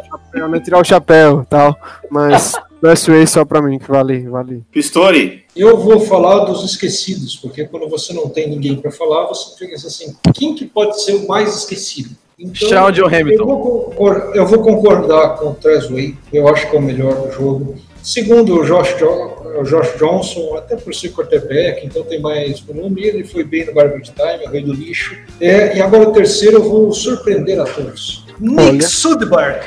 [0.08, 1.76] chapéu, né, tirar o chapéu e tal,
[2.08, 4.62] mas Trashway só pra mim, que vale, vale.
[4.70, 9.56] Pistori, eu vou falar dos esquecidos, porque quando você não tem ninguém para falar, você
[9.58, 12.10] fica assim, quem que pode ser o mais esquecido?
[12.38, 13.44] Então, John Eu Hamilton.
[13.46, 13.58] vou,
[13.90, 17.76] concor- eu vou concordar com o Trezway, eu acho que é o melhor do jogo.
[18.02, 23.24] Segundo, o Josh, o Josh Johnson, até por ser quarterback, então tem mais volume, ele
[23.24, 25.16] foi bem no garbage time, é o rei do lixo.
[25.40, 28.24] É, e agora o terceiro, eu vou surpreender a todos.
[28.38, 28.82] Nick Olha.
[28.82, 29.60] Sudberg,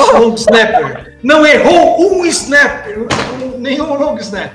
[0.00, 4.52] long snapper, não errou um snap, um- nenhum long snap.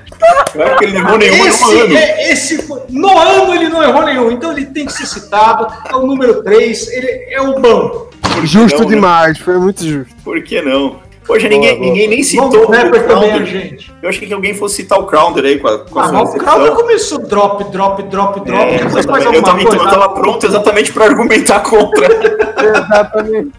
[0.54, 1.96] não é porque ele não errou nenhuma Esse, no ano.
[1.96, 5.66] é, esse foi- no ano ele não errou nenhum, então ele tem que ser citado,
[5.88, 8.08] é o número 3, ele é o bom.
[8.40, 8.94] Que Justo não, né?
[8.94, 10.14] demais, foi muito justo.
[10.22, 11.00] Por que não?
[11.28, 13.46] Hoje ninguém, boa, ninguém nem citou Vamos o Pepper também, Crowder.
[13.46, 13.92] gente.
[14.02, 16.32] Eu achei que alguém fosse citar o Crowder aí com a, com a Ah, o
[16.32, 19.82] Crowder começou drop, drop, drop, drop, É, depois mais eu, também, coisa.
[19.84, 22.06] eu tava pronto exatamente para argumentar contra.
[22.58, 23.52] Exatamente.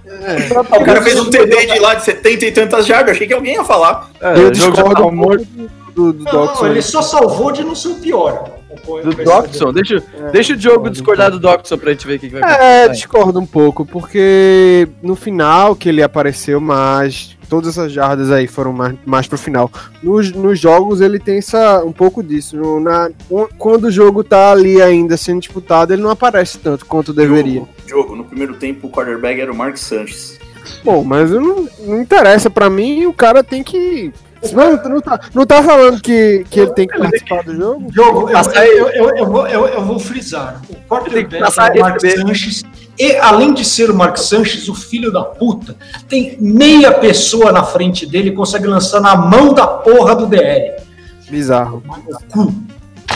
[0.82, 3.12] O cara fez um TD de lá de 70 e tantas jardas.
[3.16, 4.10] Achei que alguém ia falar.
[4.22, 5.46] É, Eu discordo morto.
[5.56, 6.68] pouco do, do Não, Doxon.
[6.68, 8.59] ele só salvou de não ser o pior.
[9.04, 9.74] Do Doxon.
[9.74, 12.84] Deixa, deixa o Diogo discordar do Doxon pra gente ver o que, que vai É,
[12.84, 12.92] acontecer.
[13.02, 18.72] discordo um pouco, porque no final que ele apareceu mais, todas essas jardas aí foram
[18.72, 19.72] mais, mais pro final.
[20.04, 22.56] Nos, nos jogos ele tem essa, um pouco disso.
[22.56, 26.86] No- na, um- quando o jogo tá ali ainda sendo disputado, ele não aparece tanto
[26.86, 27.64] quanto deveria.
[27.88, 30.38] Diogo, no primeiro tempo o quarterback era o Mark Sanches.
[30.84, 34.14] Bom, mas eu não, não interessa pra mim, o cara tem que.
[34.54, 37.88] Não, não, tá, não tá falando que, que ele tem que participar do jogo?
[37.92, 40.62] Jogo, eu, eu, eu, eu vou, eu, eu vou frisar.
[40.70, 42.64] O quarterback é o Mark Sanches.
[42.98, 45.76] E além de ser o Mark Sanches, o filho da puta,
[46.08, 50.82] tem meia pessoa na frente dele e consegue lançar na mão da porra do DR.
[51.30, 51.84] Bizarro.
[52.30, 52.54] Cu.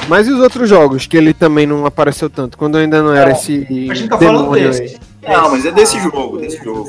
[0.07, 2.57] Mas e os outros jogos que ele também não apareceu tanto?
[2.57, 3.67] Quando ainda não era É, esse.
[3.89, 4.97] A gente tá falando demônio aí.
[5.28, 6.86] Não, mas é desse jogo, desse jogo.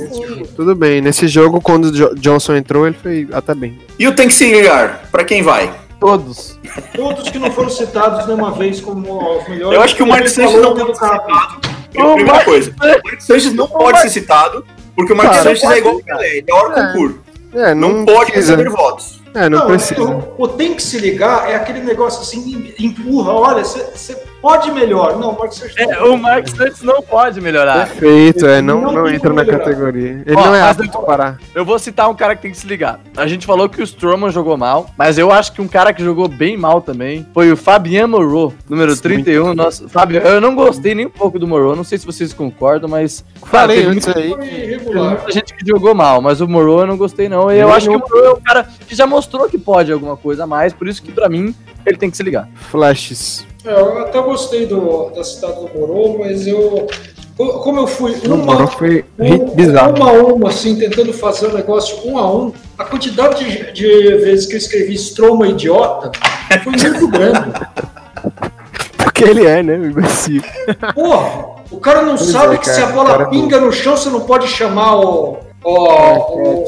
[0.56, 3.78] Tudo bem, nesse jogo, quando o Jo- Johnson entrou, ele foi até bem.
[3.98, 5.04] E o tem que se ligar?
[5.10, 5.72] Pra quem vai?
[6.00, 6.58] Todos.
[6.94, 9.76] Todos que não foram citados nenhuma vez como os melhores.
[9.76, 11.60] Eu acho que o Mark Sanches não pode ser citado.
[11.92, 14.64] Primeira coisa, o Mark Sanches não pode ser citado,
[14.96, 17.20] porque o Mark Cara, Sanches é igual o Pelé, ele é hora concurso.
[17.54, 18.56] É, Não, pode precisa.
[18.56, 19.22] receber votos.
[19.32, 20.02] É, não, Não, precisa.
[20.02, 25.18] o, o tem que se ligar é aquele negócio assim, empurra, olha, você pode melhor.
[25.18, 27.86] Não, o Mark Sanches É, o Mark Santos não pode melhorar.
[27.88, 29.58] Perfeito, é, não, Não não entra na melhorar.
[29.64, 30.22] categoria.
[30.26, 31.38] Ele Ó, não é apto eu- pra parar.
[31.54, 33.00] Eu vou citar um cara que tem que se ligar.
[33.16, 36.04] A gente falou que o Stroman jogou mal, mas eu acho que um cara que
[36.04, 39.54] jogou bem mal também foi o Fabian Moreau, número 31.
[39.54, 42.88] Nossa, Fábio, eu não gostei nem um pouco do Moreau, não sei se vocês concordam,
[42.90, 43.24] mas.
[43.40, 44.28] cara, Falei teve antes aí.
[44.28, 47.50] muita gente que jogou mal, mas o Moreau eu não gostei não.
[47.50, 50.16] E eu acho que o Moreau é um cara que já mostrou que pode alguma
[50.18, 51.54] coisa a mais, por isso que pra mim
[51.86, 52.46] ele tem que se ligar.
[52.70, 53.46] Flashes.
[53.64, 56.86] É, eu até gostei do, da citada do Moro, mas eu.
[57.36, 59.96] co- Como eu fui uma, foi um- bizarro.
[59.96, 63.86] uma a uma, assim, tentando fazer o negócio um a um, a quantidade de, de
[64.18, 66.12] vezes que eu escrevi Stroma idiota
[66.62, 67.52] foi muito grande.
[68.98, 70.42] Porque ele é, né, o imbecil.
[70.94, 73.60] Porra, o cara não Pois sabe é, que cara, se a bola cara é pinga
[73.60, 75.38] no chão, você não pode chamar o.
[75.66, 76.64] O, o,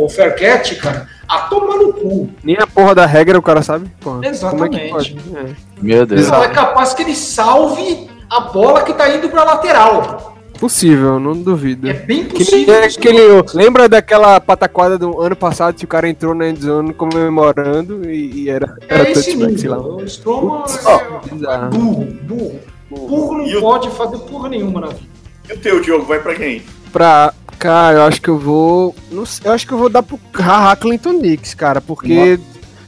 [0.00, 2.30] o, o Faircat, cara, a tomar no cu.
[2.42, 3.90] Nem a porra da regra o cara sabe.
[4.00, 4.88] Porra, Exatamente.
[4.88, 5.16] Como é que pode?
[5.36, 5.69] É.
[5.80, 6.28] Meu Deus.
[6.28, 10.36] Não, é capaz que ele salve a bola que tá indo pra lateral.
[10.58, 11.88] Possível, não duvido.
[11.88, 12.74] É bem Que possível.
[12.74, 13.22] nem aquele,
[13.54, 18.50] lembra daquela pataquada do ano passado que o cara entrou na endzone comemorando e, e
[18.50, 19.78] era, era É esse touchback, sei lá.
[19.78, 21.70] O Stroma é bizarro.
[21.70, 22.60] burro, burro.
[22.90, 25.00] Burro não E o- pode fazer porra nenhuma na vida.
[25.48, 26.62] E o teu, Diogo, vai pra quem?
[26.92, 27.32] Pra.
[27.58, 28.94] Cara, eu acho que eu vou.
[29.10, 32.38] Não sei, eu acho que eu vou dar pro Haha Clinton Nix, cara, porque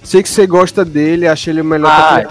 [0.02, 2.22] sei que você gosta dele, acha ele o melhor Ah,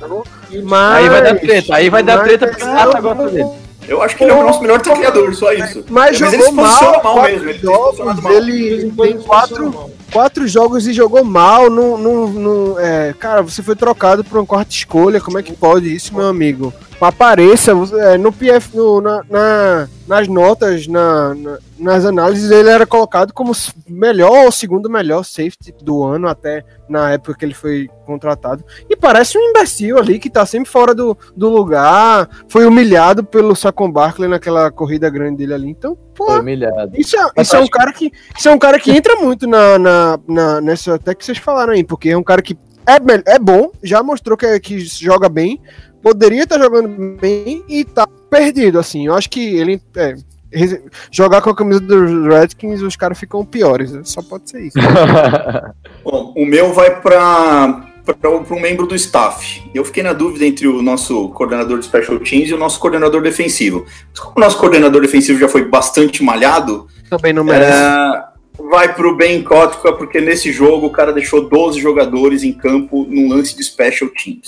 [0.63, 0.95] mas.
[0.97, 3.49] Aí vai dar treta, aí vai dar mas- treta porque o Tata gosta dele.
[3.87, 5.83] Eu acho que ele é o nosso melhor tacleador, só isso.
[5.89, 7.49] Mas É, ele jogou se posiciona mal, mal mesmo.
[7.49, 9.91] Ele tem se posicionado jogos, ele quando tem ele quatro.
[10.11, 11.69] Quatro jogos e jogou mal.
[11.69, 15.21] Não, não, não, é, cara, você foi trocado por uma quarta escolha.
[15.21, 16.73] Como é que pode isso, meu amigo?
[16.99, 22.85] Apareça é, no PF, no- na, na- nas notas, na- na- nas análises, ele era
[22.85, 23.53] colocado como
[23.89, 28.63] melhor ou segundo melhor safety do ano, até na época que ele foi contratado.
[28.87, 32.29] E parece um imbecil ali que tá sempre fora do, do lugar.
[32.47, 35.69] Foi humilhado pelo Saquon Barkley naquela corrida grande dele ali.
[35.69, 36.91] Então, pô, Foi humilhado.
[36.95, 39.79] isso é, isso é um cara que isso é um cara que entra muito na,
[40.01, 43.39] na, na- nessa até que vocês falaram aí, porque é um cara que é, é
[43.39, 45.59] bom, já mostrou que, é- que joga bem,
[46.01, 49.05] poderia estar jogando bem e tá perdido assim.
[49.07, 50.15] Eu acho que ele é,
[51.11, 54.01] jogar com a camisa dos Redskins os caras ficam piores, né?
[54.03, 54.77] só pode ser isso.
[56.03, 57.85] Bom, o meu vai para
[58.51, 59.61] um membro do staff.
[59.73, 63.21] Eu fiquei na dúvida entre o nosso coordenador de special teams e o nosso coordenador
[63.21, 63.85] defensivo.
[64.09, 67.71] Mas como o nosso coordenador defensivo já foi bastante malhado, Também não merece.
[67.79, 68.23] é,
[68.59, 73.05] vai para o Ben Kotka, porque nesse jogo o cara deixou 12 jogadores em campo
[73.09, 74.47] num lance de special teams.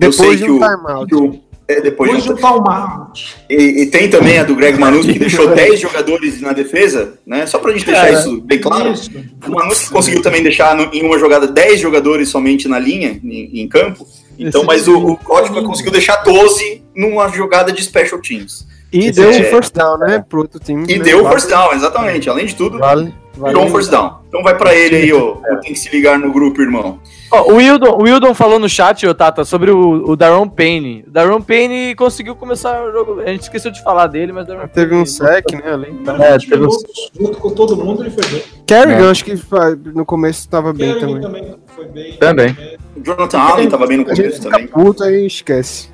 [0.00, 1.14] eu sei Depois de que um o- timeout.
[1.14, 3.12] o- é, depois Depois de de um- palmar.
[3.48, 7.46] e, e tem também a do Greg Manuski, que deixou 10 jogadores na defesa, né?
[7.46, 8.92] Só pra gente deixar Cara, isso bem claro.
[8.92, 9.10] Isso.
[9.46, 13.60] O Manuski conseguiu também deixar no- em uma jogada 10 jogadores somente na linha, em,
[13.62, 14.06] em campo.
[14.38, 18.66] Então, Esse mas o, o Kotka conseguiu deixar 12 numa jogada de special teams.
[18.92, 20.84] E deu é- um first down, né, pro outro time.
[20.88, 21.04] E né?
[21.04, 22.28] deu o first down, exatamente.
[22.28, 23.14] Além de tudo, Vale,
[23.48, 24.18] Virou um force down.
[24.28, 25.36] Então vai pra ele aí, ó.
[25.62, 26.98] Tem que se ligar no grupo, irmão.
[27.32, 31.04] Ó, o, Wildon, o Wildon falou no chat, ô Tata, sobre o, o Daron Payne.
[31.06, 33.20] O Daron Payne conseguiu começar o jogo.
[33.20, 35.94] A gente esqueceu de falar dele, mas Daron Teve Payne- um sec, né, ali.
[36.20, 36.70] É, teve um-
[37.18, 38.42] junto com todo mundo, ele foi bem.
[38.66, 39.34] Kerrigan, acho que
[39.94, 41.20] no começo tava bem também.
[41.20, 42.12] também foi bem.
[42.18, 42.56] Também.
[42.96, 44.66] O Jonathan Allen tava bem no A gente começo fica também.
[44.68, 45.88] puto aí esquece.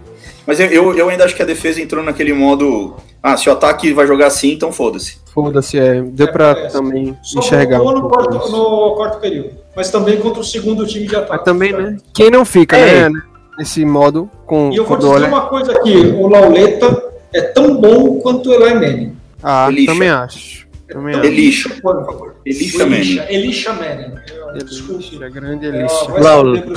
[0.46, 2.94] Mas eu, eu, eu ainda acho que a defesa entrou naquele modo.
[3.22, 5.18] Ah, se o ataque vai jogar assim, então foda-se.
[5.34, 6.00] Foda-se, é.
[6.02, 6.72] Deu É, pra parece.
[6.76, 9.50] também Só enxergar um no, quarto, no quarto período.
[9.74, 11.32] Mas também contra o segundo time de ataque.
[11.32, 11.96] Mas também, né?
[12.14, 13.08] Quem não fica, Ei.
[13.08, 13.20] né?
[13.58, 15.28] Nesse modo, com, E eu vou dizer olha.
[15.28, 19.16] uma coisa aqui: o Lauleta é tão bom quanto o Eli Manning.
[19.42, 19.92] Ah, Elixa.
[19.92, 20.66] também acho.
[20.88, 21.24] Também acho.
[21.26, 21.68] Elixa.
[21.82, 22.36] Por favor.
[22.44, 23.20] Elixa Manning.
[23.28, 24.12] Elisha Manning.
[24.54, 25.04] É, Desculpe.
[25.06, 26.04] Elixa, grande É, Elixa.
[26.04, 26.72] vai se Lauleta.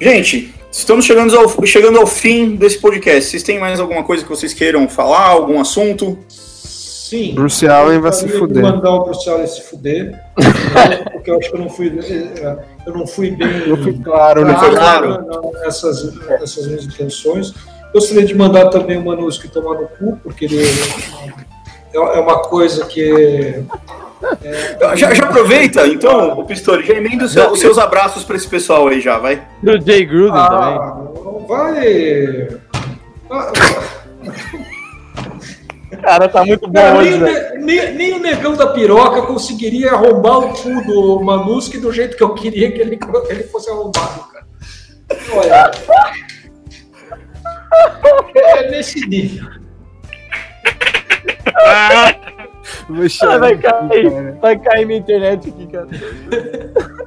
[0.00, 3.30] Gente, estamos chegando ao, chegando ao fim desse podcast.
[3.30, 5.28] Vocês têm mais alguma coisa que vocês queiram falar?
[5.28, 6.18] Algum assunto?
[6.28, 7.34] Sim.
[7.34, 8.62] Bruce Allen vai Eu se fuder.
[8.62, 10.20] mandar o Bruce Allen se fuder.
[11.12, 13.68] porque eu acho que eu não fui, eh, eu não fui bem.
[13.68, 14.52] Não foi claro, né?
[14.52, 15.52] Não foi claro claro.
[15.60, 17.54] nessas, nessas minhas intenções.
[17.92, 22.84] Gostaria de mandar também o Manusky tomar no cu, porque ele é é uma coisa
[22.84, 23.62] que.
[24.96, 28.48] Já, já aproveita, então, o Pistole, já emenda os seus, os seus abraços pra esse
[28.48, 29.42] pessoal aí já, vai.
[29.62, 30.78] Do Jay Gruden também.
[30.78, 30.96] Ah,
[31.46, 32.48] vai.
[33.30, 33.52] Ah,
[36.02, 37.54] Cara, tá muito bom Cara, nem, hoje, o velho.
[37.56, 42.16] ne- nem- nem o negão da piroca conseguiria arrombar o cu do Manuski do jeito
[42.16, 44.46] que eu queria que ele, que ele fosse arrombado, cara.
[45.32, 45.70] Olha.
[48.34, 49.46] É nesse nível.
[52.88, 54.38] Vou Ah, chorar, vai cair, cara.
[54.40, 55.86] vai cair minha internet aqui, cara.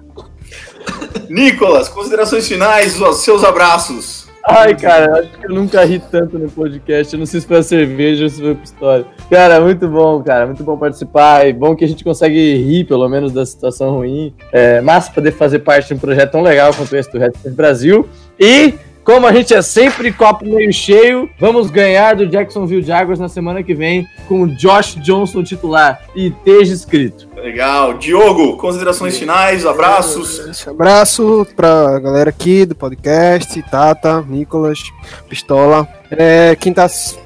[1.30, 4.28] Nicolas, considerações finais, os seus abraços.
[4.47, 7.14] Ai, cara, acho que eu nunca ri tanto no podcast.
[7.14, 9.05] Eu não sei se foi a cerveja ou se foi a história.
[9.30, 10.45] Cara, muito bom, cara.
[10.47, 11.47] Muito bom participar.
[11.47, 14.34] E bom que a gente consegue rir, pelo menos, da situação ruim.
[14.51, 18.07] É massa poder fazer parte de um projeto tão legal quanto esse do Red Brasil.
[18.39, 18.74] E,
[19.10, 23.64] como a gente é sempre copo meio cheio, vamos ganhar do Jacksonville Jaguars na semana
[23.64, 25.99] que vem com o Josh Johnson titular.
[26.16, 27.28] E esteja escrito.
[27.36, 27.95] Legal.
[27.95, 30.38] Diogo, considerações finais, abraços.
[30.47, 34.80] Esse abraço pra galera aqui do podcast, Tata, Nicolas,
[35.28, 35.88] Pistola.
[36.12, 37.18] É, quem tá s-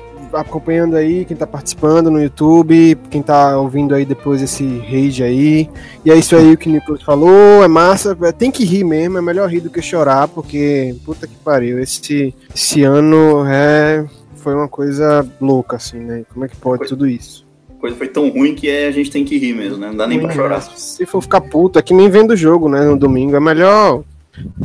[0.42, 5.70] acompanhando aí, quem tá participando no YouTube, quem tá ouvindo aí depois esse rage aí.
[6.04, 9.18] E é isso aí que o Nicolas falou, é massa, é, tem que rir mesmo,
[9.18, 14.06] é melhor rir do que chorar, porque puta que pariu, esse, esse ano é,
[14.36, 16.26] foi uma coisa louca, assim, né?
[16.32, 17.46] Como é que pode tudo isso?
[17.80, 19.88] Coisa foi tão ruim que é, a gente tem que rir mesmo, né?
[19.88, 20.62] Não dá nem pra chorar.
[20.62, 22.82] Se for ficar puto, é que nem vendo o jogo, né?
[22.86, 23.36] No domingo.
[23.36, 24.04] É melhor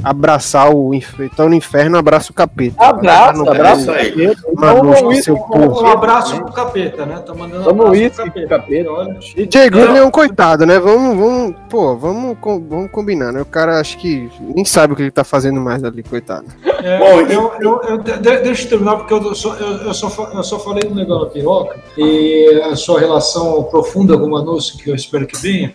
[0.02, 1.30] abraçar o inferno.
[1.32, 2.82] Então no inferno abraça o capeta.
[2.84, 3.80] Abraço, Não, abraço.
[3.82, 4.10] isso aí.
[4.10, 4.42] capeta.
[4.54, 5.82] Mano, Toma um seu porra.
[5.82, 7.18] Um abraço pro capeta, né?
[7.24, 8.90] Tá mandando um Toma um abraço pro pro capeta.
[8.90, 9.18] Olha.
[9.36, 10.78] E Jay Gruden é um coitado, né?
[10.78, 13.40] Vamos, vamos, pô, vamos, vamos combinar, né?
[13.40, 16.46] O cara acho que nem sabe o que ele tá fazendo mais ali, coitado.
[16.82, 20.30] É, Bom, eu, eu- eu- de- deixa eu terminar, porque eu só, eu, eu só,
[20.32, 24.70] eu só falei do negócio da piroca e a sua relação profunda com o Manus,
[24.70, 25.74] que eu espero que venha.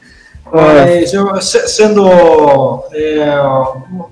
[0.53, 2.07] Mas eu, se- sendo.
[2.91, 3.35] É,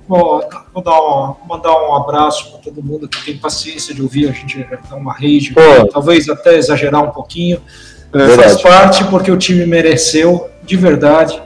[0.08, 0.42] vou,
[0.74, 4.32] vou dar um, mandar um abraço para todo mundo que tem paciência de ouvir a
[4.32, 5.86] gente dar uma Pô.
[5.92, 7.60] talvez até exagerar um pouquinho.
[8.12, 11.40] É, Faz parte porque o time mereceu, de verdade.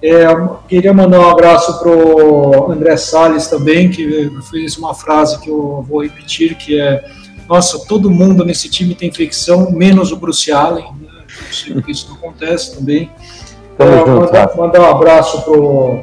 [0.00, 0.26] É,
[0.68, 6.02] queria mandar um abraço pro André Salles também, que fez uma frase que eu vou
[6.02, 7.04] repetir, que é
[7.48, 10.84] nossa, todo mundo nesse time tem fricção, menos o Bruce Allen.
[11.00, 11.08] Né?
[11.46, 13.10] Não sei porque isso não acontece também.
[13.78, 16.02] Tamo É, junto, mandar, mandar um abraço pro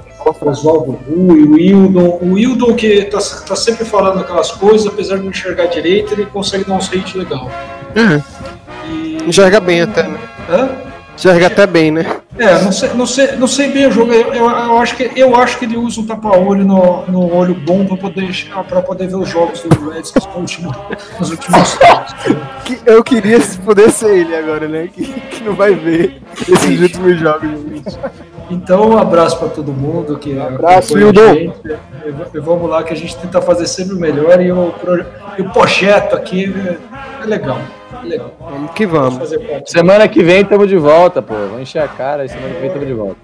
[0.49, 2.19] Oswaldo Rui, o Wildon.
[2.21, 6.26] O Wildon que tá, tá sempre falando aquelas coisas, apesar de não enxergar direito, ele
[6.26, 7.51] consegue dar uns hate legal.
[7.95, 8.23] Uhum.
[8.89, 9.17] E...
[9.28, 10.17] Enxerga bem até, né?
[10.49, 10.69] Hã?
[11.15, 12.05] Enxerga até bem, né?
[12.38, 14.11] É, não sei, não sei, não sei bem o jogo.
[14.11, 17.55] Eu, eu, eu acho que, eu acho que ele usa um tapa-olho no, no olho
[17.55, 18.29] bom para poder,
[18.67, 20.27] pra poder ver os jogos do Redskins
[21.19, 21.77] nos últimos.
[22.65, 24.89] Que eu queria se poder ser ele agora, né?
[24.93, 27.49] Que, que não vai ver esses últimos jogos.
[27.49, 27.97] gente.
[28.49, 30.17] Então, um abraço para todo mundo.
[30.17, 31.33] Que abraço, acompanha a Wildon.
[31.33, 31.79] gente.
[32.05, 34.41] E, e vamos lá, que a gente tenta fazer sempre o melhor.
[34.41, 34.73] E o,
[35.38, 36.77] e o projeto aqui é,
[37.23, 37.59] é legal.
[38.03, 38.35] É legal.
[38.39, 39.29] Vamos que Vamos.
[39.65, 41.33] Semana que vem tamo de volta, pô.
[41.33, 43.17] Vamos encher a cara e semana que vem tamo de volta.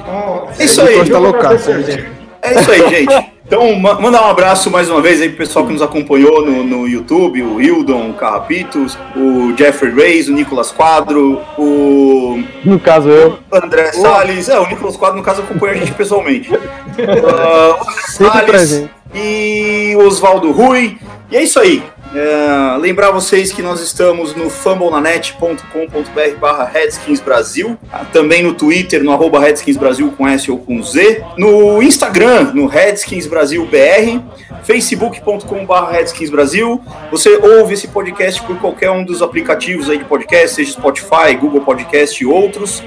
[0.00, 2.06] Ah, É isso aí, tá gente?
[2.42, 3.36] É isso aí, gente.
[3.46, 6.64] Então, ma- mandar um abraço mais uma vez aí pro pessoal que nos acompanhou no,
[6.64, 13.08] no YouTube, o Hildon, o Carrapitos, o Jeffrey Reis, o Nicolas Quadro, o No caso,
[13.08, 13.38] eu.
[13.52, 14.48] André Salles.
[14.48, 16.50] É, o Nicolas Quadro, no caso, acompanha a gente pessoalmente.
[16.98, 17.76] Ah,
[18.20, 20.98] o André Salles e o Oswaldo Rui.
[21.30, 21.82] E é isso aí.
[22.18, 27.76] É, lembrar vocês que nós estamos no fumblenanet.com.br barra Redskins Brasil,
[28.10, 32.66] também no Twitter, no arroba Redskins Brasil com S ou com Z, no Instagram, no
[32.66, 34.18] Redskins Brasil BR,
[34.62, 36.80] facebook.com barra Redskins Brasil.
[37.10, 41.60] Você ouve esse podcast por qualquer um dos aplicativos aí de podcast, seja Spotify, Google
[41.60, 42.82] Podcast e outros.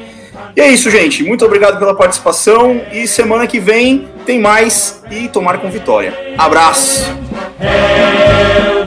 [0.56, 1.22] E é isso, gente.
[1.24, 6.18] Muito obrigado pela participação e semana que vem tem mais e tomar com vitória.
[6.36, 7.06] Abraço!